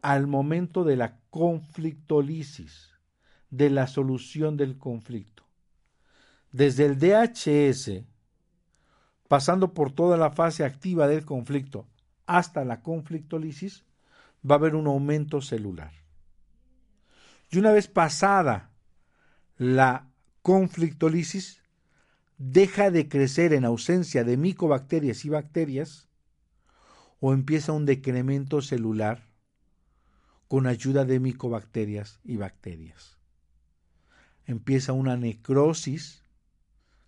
al 0.00 0.26
momento 0.26 0.84
de 0.84 0.96
la 0.96 1.20
conflictolisis, 1.28 2.90
de 3.50 3.68
la 3.68 3.86
solución 3.86 4.56
del 4.56 4.78
conflicto. 4.78 5.41
Desde 6.52 6.84
el 6.84 6.98
DHS, 6.98 8.04
pasando 9.26 9.72
por 9.72 9.90
toda 9.90 10.18
la 10.18 10.30
fase 10.30 10.64
activa 10.64 11.08
del 11.08 11.24
conflicto 11.24 11.88
hasta 12.26 12.64
la 12.64 12.82
conflictolisis, 12.82 13.84
va 14.48 14.56
a 14.56 14.58
haber 14.58 14.74
un 14.74 14.86
aumento 14.86 15.40
celular. 15.40 15.92
Y 17.50 17.58
una 17.58 17.72
vez 17.72 17.88
pasada 17.88 18.70
la 19.56 20.10
conflictolisis, 20.42 21.62
deja 22.36 22.90
de 22.90 23.08
crecer 23.08 23.52
en 23.52 23.64
ausencia 23.64 24.24
de 24.24 24.36
micobacterias 24.36 25.24
y 25.24 25.28
bacterias 25.28 26.08
o 27.20 27.32
empieza 27.32 27.72
un 27.72 27.86
decremento 27.86 28.60
celular 28.60 29.28
con 30.48 30.66
ayuda 30.66 31.04
de 31.04 31.20
micobacterias 31.20 32.20
y 32.24 32.36
bacterias. 32.36 33.16
Empieza 34.44 34.92
una 34.92 35.16
necrosis 35.16 36.21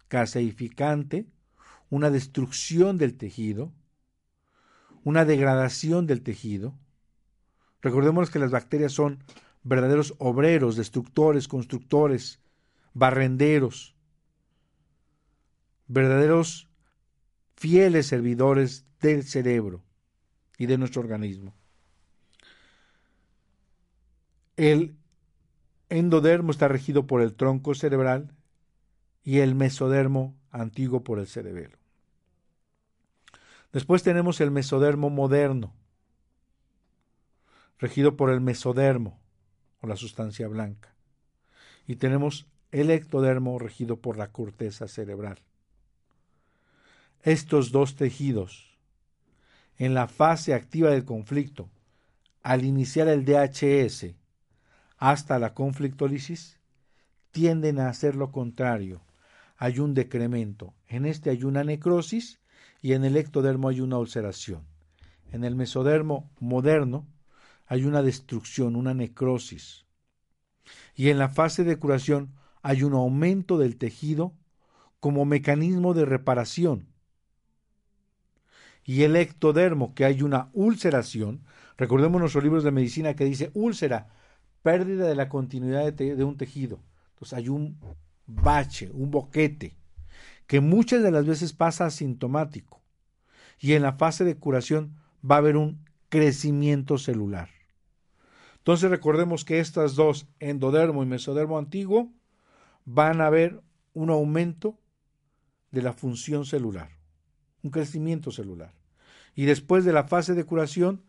caseificante, 0.09 1.27
una 1.91 2.11
destrucción 2.11 2.99
del 2.99 3.17
tejido, 3.17 3.73
una 5.05 5.25
degradación 5.25 6.07
del 6.07 6.23
tejido. 6.23 6.75
Recordemos 7.83 8.31
que 8.31 8.39
las 8.39 8.51
bacterias 8.51 8.93
son 8.93 9.23
verdaderos 9.63 10.15
obreros, 10.19 10.77
destructores, 10.77 11.49
constructores, 11.49 12.41
barrenderos, 12.95 13.95
verdaderos 15.87 16.69
fieles 17.57 18.07
servidores 18.07 18.87
del 19.01 19.25
cerebro 19.25 19.83
y 20.59 20.67
de 20.67 20.79
nuestro 20.79 21.03
organismo. 21.03 21.55
El 24.57 24.97
endodermo 25.89 26.51
está 26.51 26.69
regido 26.69 27.07
por 27.07 27.21
el 27.21 27.35
tronco 27.35 27.75
cerebral 27.75 28.35
y 29.25 29.39
el 29.39 29.55
mesodermo 29.55 30.35
antiguo 30.51 31.03
por 31.03 31.19
el 31.19 31.27
cerebelo. 31.27 31.79
Después 33.73 34.03
tenemos 34.05 34.41
el 34.41 34.51
mesodermo 34.51 35.11
moderno, 35.11 35.75
regido 37.79 38.17
por 38.17 38.31
el 38.31 38.41
mesodermo 38.41 39.19
o 39.81 39.89
la 39.89 39.97
sustancia 39.97 40.47
blanca. 40.47 40.95
Y 41.87 41.97
tenemos 41.97 42.47
el 42.71 42.91
ectodermo 42.91 43.59
regido 43.59 44.01
por 44.01 44.17
la 44.17 44.31
corteza 44.31 44.87
cerebral. 44.87 45.41
Estos 47.23 47.73
dos 47.73 47.97
tejidos, 47.97 48.79
en 49.79 49.95
la 49.95 50.09
fase 50.09 50.55
activa 50.55 50.91
del 50.91 51.05
conflicto, 51.05 51.69
al 52.43 52.65
iniciar 52.65 53.09
el 53.09 53.25
DHS 53.25 54.15
hasta 54.99 55.39
la 55.39 55.55
conflictólisis, 55.55 56.59
tienden 57.31 57.81
a 57.81 57.89
hacer 57.89 58.15
lo 58.15 58.31
contrario. 58.31 59.04
Hay 59.65 59.79
un 59.79 59.95
decremento. 59.95 60.75
En 60.89 61.07
este 61.07 61.31
hay 61.31 61.43
una 61.43 61.65
necrosis 61.65 62.39
y 62.83 62.93
en 62.93 63.03
el 63.03 63.17
ectodermo 63.17 63.71
hay 63.71 63.81
una 63.81 63.97
ulceración. 63.97 64.67
En 65.33 65.43
el 65.43 65.57
mesodermo 65.57 66.31
moderno 66.39 67.09
hay 67.65 67.87
una 67.87 68.03
destrucción, 68.03 68.77
una 68.77 68.93
necrosis. 68.93 69.87
Y 70.95 71.09
en 71.09 71.19
la 71.19 71.31
fase 71.31 71.65
de 71.65 71.79
curación 71.79 72.35
hay 72.61 72.83
un 72.83 72.93
aumento 72.93 73.57
del 73.57 73.79
tejido 73.79 74.35
como 75.01 75.25
mecanismo 75.25 75.95
de 75.95 76.05
reparación. 76.05 76.87
Y 78.85 79.05
el 79.05 79.17
ectodermo, 79.17 79.95
que 79.95 80.05
hay 80.05 80.21
una 80.21 80.51
ulceración, 80.53 81.43
recordemos 81.79 82.21
nuestros 82.21 82.45
libros 82.45 82.65
de 82.65 82.71
medicina 82.71 83.17
que 83.17 83.25
dice 83.25 83.51
úlcera, 83.55 84.11
pérdida 84.61 85.09
de 85.09 85.15
la 85.15 85.31
continuidad 85.31 85.91
de, 85.91 86.17
de 86.17 86.25
un 86.25 86.37
tejido. 86.37 86.81
Entonces 87.15 87.39
hay 87.39 87.49
un 87.49 87.79
bache, 88.27 88.91
un 88.93 89.11
boquete, 89.11 89.77
que 90.47 90.61
muchas 90.61 91.03
de 91.03 91.11
las 91.11 91.27
veces 91.27 91.53
pasa 91.53 91.87
asintomático. 91.87 92.83
Y 93.59 93.73
en 93.73 93.83
la 93.83 93.95
fase 93.95 94.25
de 94.25 94.37
curación 94.37 94.97
va 95.29 95.37
a 95.37 95.39
haber 95.39 95.57
un 95.57 95.85
crecimiento 96.09 96.99
celular. 96.99 97.49
Entonces 98.59 98.91
recordemos 98.91 99.45
que 99.45 99.61
estas 99.61 99.95
dos, 99.95 100.27
endodermo 100.41 101.03
y 101.03 101.07
mesodermo 101.07 101.59
antiguo, 101.59 102.13
van 102.85 103.21
a 103.21 103.31
ver 103.31 103.63
un 103.93 104.11
aumento 104.11 104.79
de 105.71 105.83
la 105.83 105.93
función 105.93 106.45
celular, 106.45 106.91
un 107.63 107.71
crecimiento 107.71 108.31
celular. 108.31 108.73
Y 109.35 109.45
después 109.45 109.85
de 109.85 109.93
la 109.93 110.05
fase 110.05 110.35
de 110.35 110.45
curación, 110.45 111.03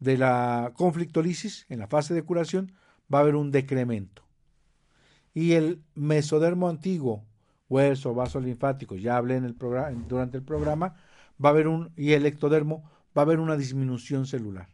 de 0.00 0.18
la 0.18 0.72
conflictolisis, 0.74 1.66
en 1.68 1.78
la 1.78 1.86
fase 1.86 2.12
de 2.12 2.22
curación, 2.22 2.72
va 3.12 3.18
a 3.18 3.22
haber 3.22 3.36
un 3.36 3.50
decremento. 3.50 4.21
Y 5.34 5.52
el 5.52 5.82
mesodermo 5.94 6.68
antiguo, 6.68 7.24
hueso, 7.68 8.14
vaso 8.14 8.40
linfático, 8.40 8.96
ya 8.96 9.16
hablé 9.16 9.36
en 9.36 9.44
el 9.44 9.54
programa, 9.54 9.90
durante 10.08 10.36
el 10.36 10.44
programa, 10.44 10.94
va 11.42 11.48
a 11.48 11.52
haber 11.52 11.68
un, 11.68 11.92
y 11.96 12.12
el 12.12 12.26
ectodermo, 12.26 12.90
va 13.16 13.22
a 13.22 13.24
haber 13.24 13.40
una 13.40 13.56
disminución 13.56 14.26
celular. 14.26 14.68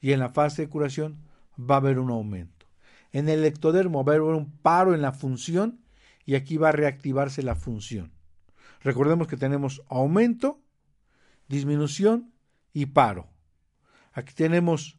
Y 0.00 0.12
en 0.12 0.20
la 0.20 0.28
fase 0.28 0.62
de 0.62 0.68
curación 0.68 1.18
va 1.58 1.76
a 1.76 1.78
haber 1.78 1.98
un 1.98 2.10
aumento. 2.10 2.66
En 3.12 3.28
el 3.28 3.44
ectodermo 3.44 4.04
va 4.04 4.12
a 4.12 4.16
haber 4.16 4.34
un 4.34 4.50
paro 4.58 4.94
en 4.94 5.02
la 5.02 5.12
función 5.12 5.80
y 6.24 6.36
aquí 6.36 6.56
va 6.56 6.68
a 6.68 6.72
reactivarse 6.72 7.42
la 7.42 7.56
función. 7.56 8.12
Recordemos 8.82 9.26
que 9.26 9.36
tenemos 9.36 9.82
aumento, 9.88 10.62
disminución 11.48 12.32
y 12.72 12.86
paro. 12.86 13.28
Aquí 14.12 14.32
tenemos 14.32 14.98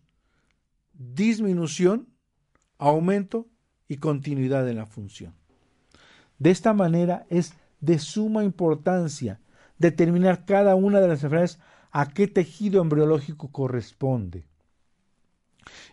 disminución, 0.93 2.09
aumento 2.77 3.47
y 3.91 3.97
continuidad 3.97 4.69
en 4.69 4.77
la 4.77 4.85
función. 4.85 5.33
De 6.39 6.49
esta 6.49 6.71
manera 6.71 7.25
es 7.29 7.55
de 7.81 7.99
suma 7.99 8.45
importancia 8.45 9.41
determinar 9.79 10.45
cada 10.45 10.75
una 10.75 11.01
de 11.01 11.09
las 11.09 11.17
enfermedades 11.17 11.59
a 11.91 12.07
qué 12.07 12.29
tejido 12.29 12.81
embriológico 12.81 13.51
corresponde. 13.51 14.45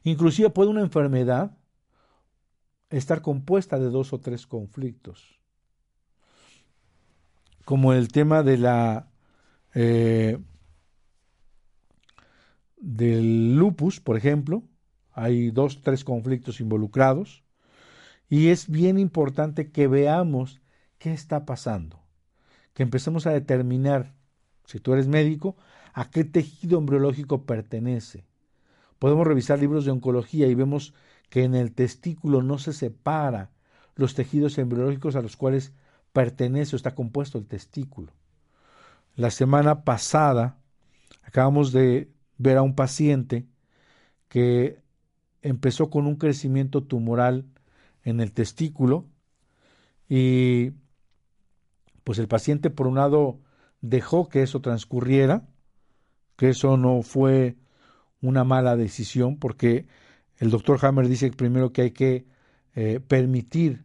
Inclusive 0.04 0.50
puede 0.50 0.70
una 0.70 0.82
enfermedad 0.82 1.58
estar 2.88 3.20
compuesta 3.20 3.80
de 3.80 3.90
dos 3.90 4.12
o 4.12 4.20
tres 4.20 4.46
conflictos, 4.46 5.40
como 7.64 7.94
el 7.94 8.12
tema 8.12 8.44
de 8.44 8.58
la 8.58 9.08
eh, 9.74 10.38
del 12.76 13.56
lupus, 13.56 13.98
por 13.98 14.16
ejemplo, 14.16 14.62
hay 15.10 15.50
dos, 15.50 15.82
tres 15.82 16.04
conflictos 16.04 16.60
involucrados, 16.60 17.42
y 18.28 18.48
es 18.48 18.68
bien 18.68 18.98
importante 18.98 19.70
que 19.70 19.88
veamos 19.88 20.60
qué 20.98 21.12
está 21.12 21.46
pasando, 21.46 22.00
que 22.74 22.82
empecemos 22.82 23.26
a 23.26 23.32
determinar, 23.32 24.14
si 24.64 24.80
tú 24.80 24.92
eres 24.92 25.08
médico, 25.08 25.56
a 25.94 26.10
qué 26.10 26.24
tejido 26.24 26.78
embriológico 26.78 27.44
pertenece. 27.44 28.24
Podemos 28.98 29.26
revisar 29.26 29.58
libros 29.58 29.84
de 29.84 29.92
oncología 29.92 30.46
y 30.46 30.54
vemos 30.54 30.94
que 31.30 31.44
en 31.44 31.54
el 31.54 31.72
testículo 31.72 32.42
no 32.42 32.58
se 32.58 32.72
separa 32.72 33.50
los 33.94 34.14
tejidos 34.14 34.58
embriológicos 34.58 35.16
a 35.16 35.22
los 35.22 35.36
cuales 35.36 35.72
pertenece 36.12 36.74
o 36.74 36.78
está 36.78 36.94
compuesto 36.94 37.38
el 37.38 37.46
testículo. 37.46 38.12
La 39.16 39.30
semana 39.30 39.84
pasada 39.84 40.58
acabamos 41.22 41.72
de 41.72 42.10
ver 42.36 42.56
a 42.56 42.62
un 42.62 42.74
paciente 42.74 43.46
que 44.28 44.80
empezó 45.42 45.90
con 45.90 46.06
un 46.06 46.16
crecimiento 46.16 46.82
tumoral 46.82 47.44
en 48.08 48.20
el 48.20 48.32
testículo 48.32 49.06
y 50.08 50.72
pues 52.04 52.18
el 52.18 52.28
paciente 52.28 52.70
por 52.70 52.86
un 52.86 52.96
lado 52.96 53.40
dejó 53.80 54.28
que 54.28 54.42
eso 54.42 54.60
transcurriera, 54.60 55.46
que 56.36 56.50
eso 56.50 56.76
no 56.76 57.02
fue 57.02 57.56
una 58.20 58.44
mala 58.44 58.76
decisión 58.76 59.38
porque 59.38 59.86
el 60.38 60.50
doctor 60.50 60.78
Hammer 60.84 61.08
dice 61.08 61.30
primero 61.30 61.72
que 61.72 61.82
hay 61.82 61.90
que 61.90 62.26
eh, 62.74 63.00
permitir 63.06 63.84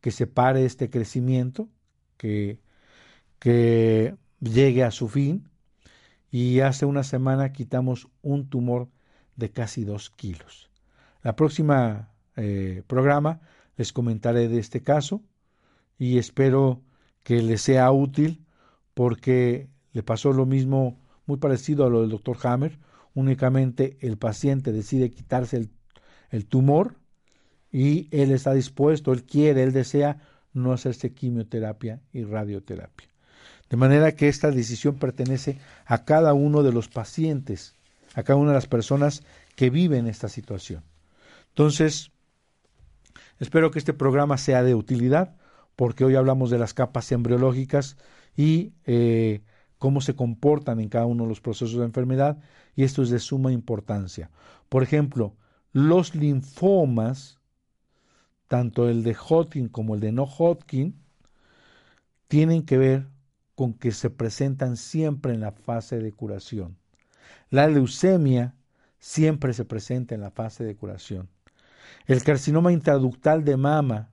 que 0.00 0.10
se 0.10 0.26
pare 0.26 0.64
este 0.64 0.90
crecimiento, 0.90 1.68
que, 2.16 2.58
que 3.38 4.16
llegue 4.40 4.82
a 4.82 4.90
su 4.90 5.08
fin. 5.08 5.48
Y 6.30 6.60
hace 6.60 6.86
una 6.86 7.04
semana 7.04 7.52
quitamos 7.52 8.08
un 8.22 8.48
tumor 8.48 8.88
de 9.36 9.50
casi 9.50 9.84
dos 9.84 10.10
kilos. 10.10 10.70
La 11.22 11.36
próxima 11.36 12.11
eh, 12.36 12.82
programa 12.86 13.40
les 13.76 13.92
comentaré 13.92 14.48
de 14.48 14.58
este 14.58 14.82
caso 14.82 15.22
y 15.98 16.18
espero 16.18 16.82
que 17.22 17.42
les 17.42 17.62
sea 17.62 17.90
útil 17.90 18.44
porque 18.94 19.68
le 19.92 20.02
pasó 20.02 20.32
lo 20.32 20.46
mismo 20.46 20.98
muy 21.26 21.38
parecido 21.38 21.84
a 21.84 21.90
lo 21.90 22.00
del 22.00 22.10
doctor 22.10 22.36
Hammer 22.42 22.78
únicamente 23.14 23.96
el 24.00 24.16
paciente 24.16 24.72
decide 24.72 25.10
quitarse 25.10 25.68
el, 26.30 26.46
tumor 26.46 26.96
y 27.70 28.08
él 28.10 28.30
está 28.30 28.52
dispuesto, 28.54 29.12
él 29.12 29.24
quiere, 29.24 29.62
él 29.62 29.72
desea 29.72 30.22
no 30.52 30.72
hacerse 30.72 31.12
quimioterapia 31.12 32.00
y 32.12 32.24
radioterapia. 32.24 33.08
De 33.68 33.76
manera 33.76 34.12
que 34.12 34.28
esta 34.28 34.50
decisión 34.50 34.96
pertenece 34.96 35.58
a 35.86 36.04
cada 36.04 36.34
uno 36.34 36.62
de 36.62 36.72
los 36.72 36.88
pacientes, 36.88 37.74
a 38.14 38.22
cada 38.22 38.38
una 38.38 38.50
de 38.50 38.56
las 38.56 38.66
personas 38.66 39.22
que 39.56 39.70
viven 39.70 40.06
esta 40.06 40.28
situación. 40.28 40.82
Entonces, 41.48 42.10
espero 43.42 43.72
que 43.72 43.80
este 43.80 43.92
programa 43.92 44.38
sea 44.38 44.62
de 44.62 44.76
utilidad, 44.76 45.34
porque 45.74 46.04
hoy 46.04 46.14
hablamos 46.14 46.48
de 46.48 46.58
las 46.58 46.74
capas 46.74 47.10
embriológicas 47.10 47.96
y 48.36 48.72
eh, 48.86 49.42
cómo 49.78 50.00
se 50.00 50.14
comportan 50.14 50.78
en 50.78 50.88
cada 50.88 51.06
uno 51.06 51.24
de 51.24 51.28
los 51.28 51.40
procesos 51.40 51.76
de 51.76 51.84
enfermedad 51.84 52.38
y 52.76 52.84
esto 52.84 53.02
es 53.02 53.10
de 53.10 53.18
suma 53.18 53.50
importancia. 53.50 54.30
Por 54.68 54.84
ejemplo, 54.84 55.34
los 55.72 56.14
linfomas, 56.14 57.40
tanto 58.46 58.88
el 58.88 59.02
de 59.02 59.16
Hodgkin 59.16 59.68
como 59.68 59.96
el 59.96 60.00
de 60.00 60.12
no 60.12 60.22
Hodgkin, 60.22 60.94
tienen 62.28 62.62
que 62.62 62.78
ver 62.78 63.08
con 63.56 63.74
que 63.74 63.90
se 63.90 64.08
presentan 64.08 64.76
siempre 64.76 65.34
en 65.34 65.40
la 65.40 65.50
fase 65.50 65.98
de 65.98 66.12
curación. 66.12 66.76
La 67.50 67.66
leucemia 67.66 68.54
siempre 69.00 69.52
se 69.52 69.64
presenta 69.64 70.14
en 70.14 70.20
la 70.20 70.30
fase 70.30 70.62
de 70.62 70.76
curación. 70.76 71.28
El 72.06 72.22
carcinoma 72.22 72.72
intraductal 72.72 73.44
de 73.44 73.56
mama 73.56 74.10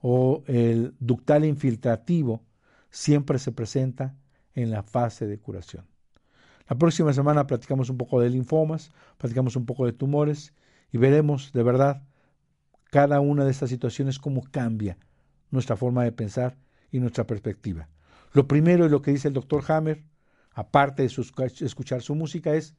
o 0.00 0.42
el 0.46 0.94
ductal 0.98 1.44
infiltrativo 1.44 2.42
siempre 2.90 3.38
se 3.38 3.52
presenta 3.52 4.16
en 4.54 4.70
la 4.70 4.82
fase 4.82 5.26
de 5.26 5.38
curación. 5.38 5.86
La 6.68 6.78
próxima 6.78 7.12
semana 7.12 7.46
platicamos 7.46 7.90
un 7.90 7.98
poco 7.98 8.20
de 8.20 8.30
linfomas, 8.30 8.92
platicamos 9.18 9.56
un 9.56 9.66
poco 9.66 9.86
de 9.86 9.92
tumores 9.92 10.54
y 10.92 10.98
veremos 10.98 11.52
de 11.52 11.62
verdad 11.62 12.02
cada 12.90 13.20
una 13.20 13.44
de 13.44 13.50
estas 13.50 13.70
situaciones 13.70 14.18
cómo 14.18 14.42
cambia 14.50 14.96
nuestra 15.50 15.76
forma 15.76 16.04
de 16.04 16.12
pensar 16.12 16.56
y 16.90 17.00
nuestra 17.00 17.26
perspectiva. 17.26 17.88
Lo 18.32 18.46
primero 18.46 18.86
y 18.86 18.88
lo 18.88 19.02
que 19.02 19.12
dice 19.12 19.28
el 19.28 19.34
doctor 19.34 19.64
Hammer, 19.68 20.04
aparte 20.52 21.02
de 21.02 21.66
escuchar 21.66 22.02
su 22.02 22.14
música, 22.14 22.54
es 22.54 22.74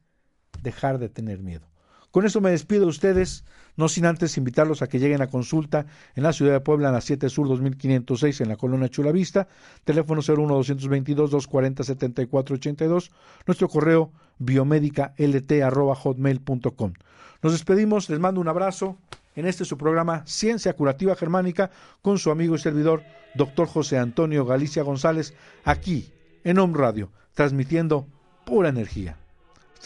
dejar 0.62 0.98
de 1.00 1.10
tener 1.10 1.40
miedo. 1.40 1.71
Con 2.12 2.26
eso 2.26 2.42
me 2.42 2.52
despido 2.52 2.82
de 2.82 2.90
ustedes, 2.90 3.46
no 3.78 3.88
sin 3.88 4.06
antes 4.06 4.38
invitarlos 4.38 4.82
a 4.82 4.88
que 4.88 5.00
lleguen 5.00 5.22
a 5.22 5.28
consulta 5.28 5.86
en 6.16 6.24
la 6.24 6.34
ciudad 6.34 6.52
de 6.52 6.60
Puebla, 6.60 6.90
en 6.90 6.94
la 6.94 7.00
7 7.02 7.30
Sur 7.30 7.48
2506, 7.48 8.42
en 8.42 8.50
la 8.50 8.58
colonia 8.58 8.90
Chulavista, 8.90 9.48
teléfono 9.86 10.22
01-222-240-7482, 10.22 13.12
nuestro 13.48 13.70
correo 13.70 14.12
biomédica-lt-hotmail.com. 14.40 16.94
Nos 17.42 17.54
despedimos, 17.54 18.10
les 18.10 18.20
mando 18.20 18.42
un 18.42 18.50
abrazo 18.50 18.98
en 19.36 19.48
este 19.48 19.64
su 19.64 19.78
programa 19.78 20.24
Ciencia 20.26 20.74
Curativa 20.74 21.16
Germánica 21.16 21.72
con 22.02 22.20
su 22.20 22.30
amigo 22.30 22.56
y 22.56 22.60
servidor, 22.60 23.04
doctor 23.36 23.68
José 23.68 23.98
Antonio 23.98 24.44
Galicia 24.46 24.84
González, 24.84 25.34
aquí 25.64 26.12
en 26.44 26.60
Home 26.60 26.78
Radio, 26.78 27.10
transmitiendo 27.34 28.06
pura 28.46 28.68
energía. 28.68 29.16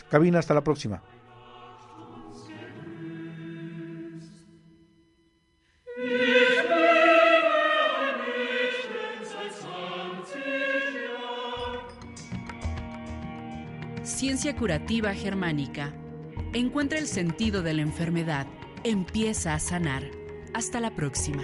Cabina, 0.09 0.39
hasta 0.39 0.55
la 0.55 0.63
próxima. 0.63 1.03
Ciencia 14.16 14.55
Curativa 14.55 15.13
Germánica. 15.13 15.93
Encuentra 16.53 16.99
el 16.99 17.05
sentido 17.05 17.61
de 17.63 17.74
la 17.74 17.82
enfermedad. 17.82 18.47
Empieza 18.86 19.53
a 19.53 19.59
sanar. 19.59 20.09
Hasta 20.53 20.80
la 20.80 20.95
próxima. 20.95 21.43